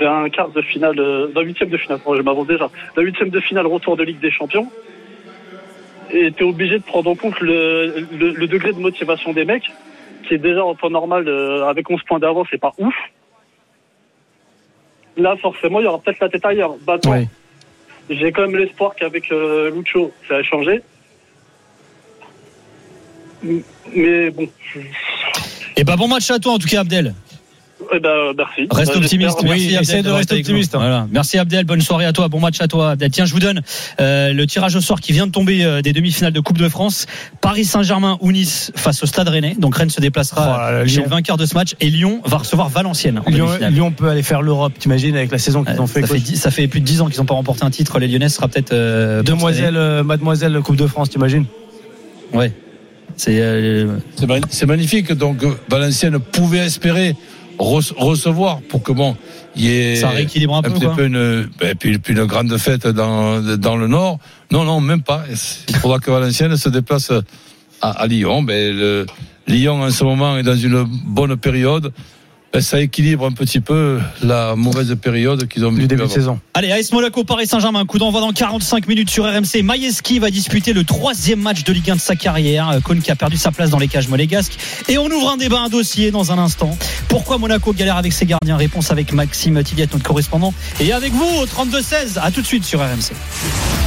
d'un 0.00 0.28
quart 0.30 0.48
de 0.50 0.62
finale, 0.62 0.96
d'un 0.96 1.42
huitième 1.42 1.68
de 1.70 1.76
finale. 1.76 2.00
Bon, 2.04 2.14
je 2.16 2.22
m'avance 2.22 2.46
déjà. 2.46 2.68
D'un 2.96 3.02
huitième 3.02 3.30
de 3.30 3.40
finale 3.40 3.66
retour 3.66 3.96
de 3.96 4.02
Ligue 4.02 4.20
des 4.20 4.30
Champions. 4.30 4.68
Et 6.10 6.32
tu 6.32 6.42
es 6.42 6.46
obligé 6.46 6.78
de 6.78 6.84
prendre 6.84 7.10
en 7.10 7.14
compte 7.14 7.38
le, 7.40 8.06
le, 8.18 8.30
le 8.30 8.46
degré 8.46 8.72
de 8.72 8.78
motivation 8.78 9.32
des 9.32 9.44
mecs, 9.44 9.70
qui 10.26 10.34
est 10.34 10.38
déjà 10.38 10.64
en 10.64 10.74
temps 10.74 10.90
normal 10.90 11.28
euh, 11.28 11.66
avec 11.66 11.90
11 11.90 12.00
points 12.04 12.18
d'avance, 12.18 12.46
c'est 12.50 12.60
pas 12.60 12.72
ouf. 12.78 12.94
Là, 15.18 15.36
forcément, 15.36 15.80
il 15.80 15.84
y 15.84 15.86
aura 15.86 15.98
peut-être 15.98 16.20
la 16.20 16.28
tête 16.28 16.44
ailleurs. 16.44 16.76
Oui. 17.06 17.26
j'ai 18.08 18.30
quand 18.32 18.42
même 18.42 18.56
l'espoir 18.56 18.94
qu'avec 18.94 19.30
euh, 19.32 19.70
Lucho, 19.70 20.12
ça 20.28 20.36
a 20.36 20.42
changé. 20.42 20.80
Mais 23.42 24.30
bon, 24.30 24.48
Et 25.76 25.84
bah 25.84 25.96
bon 25.96 26.08
match 26.08 26.30
à 26.30 26.38
toi 26.38 26.52
en 26.52 26.58
tout 26.58 26.66
cas, 26.68 26.80
Abdel. 26.80 27.14
Eh 27.94 28.00
ben, 28.00 28.32
merci. 28.36 28.66
Reste 28.70 28.92
Euh, 28.94 28.98
optimiste. 28.98 29.38
Oui, 29.44 29.76
essaie 29.80 30.02
de 30.02 30.10
rester 30.10 30.34
nous. 30.34 30.40
optimiste, 30.40 30.74
hein. 30.74 30.78
Voilà. 30.78 31.06
Merci 31.10 31.38
Abdel. 31.38 31.64
Bonne 31.64 31.80
soirée 31.80 32.04
à 32.04 32.12
toi. 32.12 32.28
Bon 32.28 32.40
match 32.40 32.60
à 32.60 32.68
toi, 32.68 32.90
Abdel. 32.90 33.10
Tiens, 33.10 33.24
je 33.24 33.32
vous 33.32 33.40
donne 33.40 33.62
euh, 34.00 34.32
le 34.32 34.46
tirage 34.46 34.76
au 34.76 34.80
sort 34.80 35.00
qui 35.00 35.12
vient 35.12 35.26
de 35.26 35.32
tomber 35.32 35.64
euh, 35.64 35.80
des 35.82 35.92
demi-finales 35.92 36.32
de 36.32 36.40
Coupe 36.40 36.58
de 36.58 36.68
France. 36.68 37.06
Paris 37.40 37.64
Saint-Germain 37.64 38.18
ou 38.20 38.32
Nice 38.32 38.72
face 38.76 39.02
au 39.02 39.06
Stade 39.06 39.28
Rennais. 39.28 39.56
Donc 39.58 39.76
Rennes 39.76 39.90
se 39.90 40.00
déplacera 40.00 40.54
Oh 40.54 40.58
là 40.72 40.78
là, 40.80 40.86
chez 40.86 41.02
le 41.02 41.08
vainqueur 41.08 41.36
de 41.36 41.46
ce 41.46 41.54
match 41.54 41.74
et 41.80 41.88
Lyon 41.90 42.20
va 42.24 42.38
recevoir 42.38 42.68
Valenciennes 42.68 43.20
en 43.24 43.30
Lyon, 43.70 43.90
peut 43.92 44.08
aller 44.08 44.22
faire 44.22 44.42
l'Europe, 44.42 44.72
t'imagines, 44.78 45.16
avec 45.16 45.30
la 45.32 45.38
saison 45.38 45.64
qu'ils 45.64 45.74
Euh, 45.76 45.80
ont 45.80 45.86
fait. 45.86 46.02
ça, 46.06 46.50
fait 46.50 46.62
ça 46.64 46.68
plus 46.68 46.80
de 46.80 46.84
10 46.84 47.00
ans 47.02 47.06
qu'ils 47.08 47.18
n'ont 47.20 47.26
pas 47.26 47.34
remporté 47.34 47.64
un 47.64 47.70
titre. 47.70 47.98
Les 47.98 48.08
Lyonnais 48.08 48.28
sera 48.28 48.48
peut-être 48.48 48.72
euh, 48.72 49.22
Demoiselle, 49.22 49.76
euh, 49.76 50.02
mademoiselle 50.02 50.60
Coupe 50.60 50.76
de 50.76 50.86
France, 50.86 51.10
t'imagines. 51.10 51.46
Ouais. 52.32 52.52
C'est 53.16 53.38
euh, 53.40 53.96
magnifique. 54.66 55.12
Donc, 55.12 55.38
Valenciennes 55.68 56.18
pouvait 56.18 56.58
espérer 56.66 57.16
re- 57.58 57.94
recevoir 57.96 58.60
pour 58.68 58.82
que 58.82 58.92
bon, 58.92 59.16
il 59.56 59.64
y 59.64 59.68
ait 59.76 59.96
Ça 59.96 60.10
rééquilibre 60.10 60.56
un 60.56 60.62
peu, 60.62 60.70
petit 60.70 60.84
quoi. 60.84 60.94
peu 60.96 61.06
une, 61.06 61.48
ben, 61.58 61.74
puis, 61.78 61.98
puis 61.98 62.14
une 62.14 62.24
grande 62.24 62.56
fête 62.58 62.86
dans, 62.86 63.40
dans 63.56 63.76
le 63.76 63.86
Nord. 63.86 64.18
Non, 64.50 64.64
non, 64.64 64.80
même 64.80 65.02
pas. 65.02 65.24
Il 65.68 65.76
faudra 65.76 65.98
que 65.98 66.10
Valenciennes 66.10 66.56
se 66.56 66.68
déplace 66.68 67.12
à, 67.80 67.90
à 67.90 68.06
Lyon. 68.06 68.42
Ben, 68.42 68.76
le, 68.76 69.06
Lyon, 69.46 69.82
en 69.82 69.90
ce 69.90 70.04
moment, 70.04 70.36
est 70.36 70.42
dans 70.42 70.56
une 70.56 70.84
bonne 71.06 71.36
période. 71.36 71.92
Ben, 72.52 72.62
ça 72.62 72.80
équilibre 72.80 73.26
un 73.26 73.32
petit 73.32 73.60
peu 73.60 74.00
la 74.22 74.56
mauvaise 74.56 74.96
période 75.00 75.46
qu'ils 75.48 75.66
ont 75.66 75.70
du 75.70 75.82
vécue 75.82 75.88
début 75.88 76.02
de 76.04 76.08
saison 76.08 76.40
Allez, 76.54 76.72
AS 76.72 76.90
Monaco, 76.92 77.22
Paris 77.22 77.46
Saint-Germain, 77.46 77.84
coup 77.84 77.98
d'envoi 77.98 78.22
dans 78.22 78.32
45 78.32 78.88
minutes 78.88 79.10
sur 79.10 79.24
RMC. 79.24 79.62
Majeski 79.62 80.18
va 80.18 80.30
disputer 80.30 80.72
le 80.72 80.82
troisième 80.84 81.40
match 81.40 81.62
de 81.64 81.72
Ligue 81.74 81.90
1 81.90 81.96
de 81.96 82.00
sa 82.00 82.16
carrière. 82.16 82.70
Euh, 82.70 82.80
Cône 82.80 83.02
qui 83.02 83.10
a 83.10 83.16
perdu 83.16 83.36
sa 83.36 83.52
place 83.52 83.68
dans 83.68 83.78
les 83.78 83.88
cages 83.88 84.08
monégasques. 84.08 84.56
Et 84.88 84.96
on 84.96 85.06
ouvre 85.06 85.30
un 85.30 85.36
débat, 85.36 85.60
un 85.60 85.68
dossier 85.68 86.10
dans 86.10 86.32
un 86.32 86.38
instant. 86.38 86.76
Pourquoi 87.08 87.36
Monaco 87.36 87.74
galère 87.74 87.98
avec 87.98 88.14
ses 88.14 88.24
gardiens? 88.24 88.56
Réponse 88.56 88.90
avec 88.90 89.12
Maxime 89.12 89.62
Tilliette, 89.62 89.92
notre 89.92 90.04
correspondant. 90.04 90.54
Et 90.80 90.92
avec 90.92 91.12
vous, 91.12 91.28
au 91.42 91.44
32-16. 91.44 92.18
À 92.18 92.30
tout 92.30 92.40
de 92.40 92.46
suite 92.46 92.64
sur 92.64 92.80
RMC. 92.80 93.12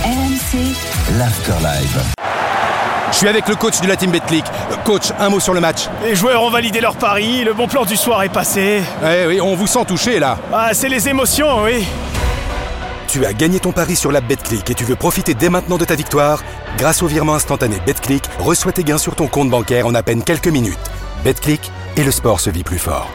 RMC, 0.04 1.18
l'Afterlife. 1.18 1.98
Je 1.98 2.21
suis 3.22 3.30
avec 3.30 3.48
le 3.48 3.56
coach 3.56 3.80
de 3.82 3.88
la 3.88 3.96
team 3.96 4.10
Betclic. 4.10 4.44
Euh, 4.72 4.76
Coach, 4.84 5.12
un 5.20 5.30
mot 5.30 5.40
sur 5.40 5.54
le 5.54 5.60
match. 5.60 5.88
Les 6.04 6.16
joueurs 6.16 6.42
ont 6.42 6.50
validé 6.50 6.82
leur 6.82 6.96
pari, 6.96 7.44
le 7.44 7.54
bon 7.54 7.68
plan 7.68 7.86
du 7.86 7.96
soir 7.96 8.24
est 8.24 8.30
passé. 8.30 8.82
Eh 9.06 9.28
oui, 9.28 9.40
on 9.40 9.54
vous 9.54 9.68
sent 9.68 9.86
touché 9.88 10.18
là. 10.18 10.40
Ah, 10.52 10.72
c'est 10.74 10.90
les 10.90 11.08
émotions, 11.08 11.62
oui. 11.64 11.86
Tu 13.08 13.24
as 13.24 13.34
gagné 13.34 13.60
ton 13.60 13.74
pari 13.74 13.96
sur 13.96 14.12
la 14.12 14.22
Betclic 14.22 14.68
et 14.72 14.74
tu 14.74 14.86
veux 14.86 14.96
profiter 14.96 15.36
dès 15.36 15.50
maintenant 15.50 15.78
de 15.78 15.86
ta 15.86 15.94
victoire 15.94 16.42
Grâce 16.80 17.04
au 17.04 17.08
virement 17.08 17.36
instantané 17.36 17.78
Betclic, 17.86 18.24
reçois 18.40 18.72
tes 18.72 18.84
gains 18.84 18.98
sur 18.98 19.16
ton 19.16 19.28
compte 19.28 19.52
bancaire 19.52 19.86
en 19.86 19.94
à 19.94 20.02
peine 20.02 20.24
quelques 20.24 20.48
minutes. 20.48 20.80
BetClick 21.24 21.72
et 21.98 22.04
le 22.04 22.10
sport 22.10 22.40
se 22.40 22.50
vit 22.50 22.64
plus 22.64 22.80
fort. 22.80 23.08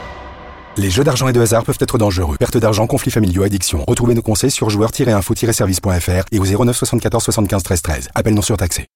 Les 0.76 0.90
jeux 0.90 1.02
d'argent 1.02 1.26
et 1.26 1.32
de 1.32 1.40
hasard 1.40 1.64
peuvent 1.64 1.78
être 1.80 1.98
dangereux. 1.98 2.36
Perte 2.36 2.58
d'argent, 2.58 2.86
conflits 2.86 3.10
familiaux, 3.10 3.42
addiction. 3.42 3.84
Retrouvez 3.88 4.14
nos 4.14 4.22
conseils 4.22 4.52
sur 4.52 4.70
joueurs-info-service.fr 4.70 6.26
et 6.30 6.38
au 6.38 6.44
09 6.64 6.76
74 6.76 7.25
75 7.25 7.62
13 7.64 7.82
13. 7.82 8.08
Appel 8.14 8.34
non 8.34 8.42
surtaxé. 8.42 8.86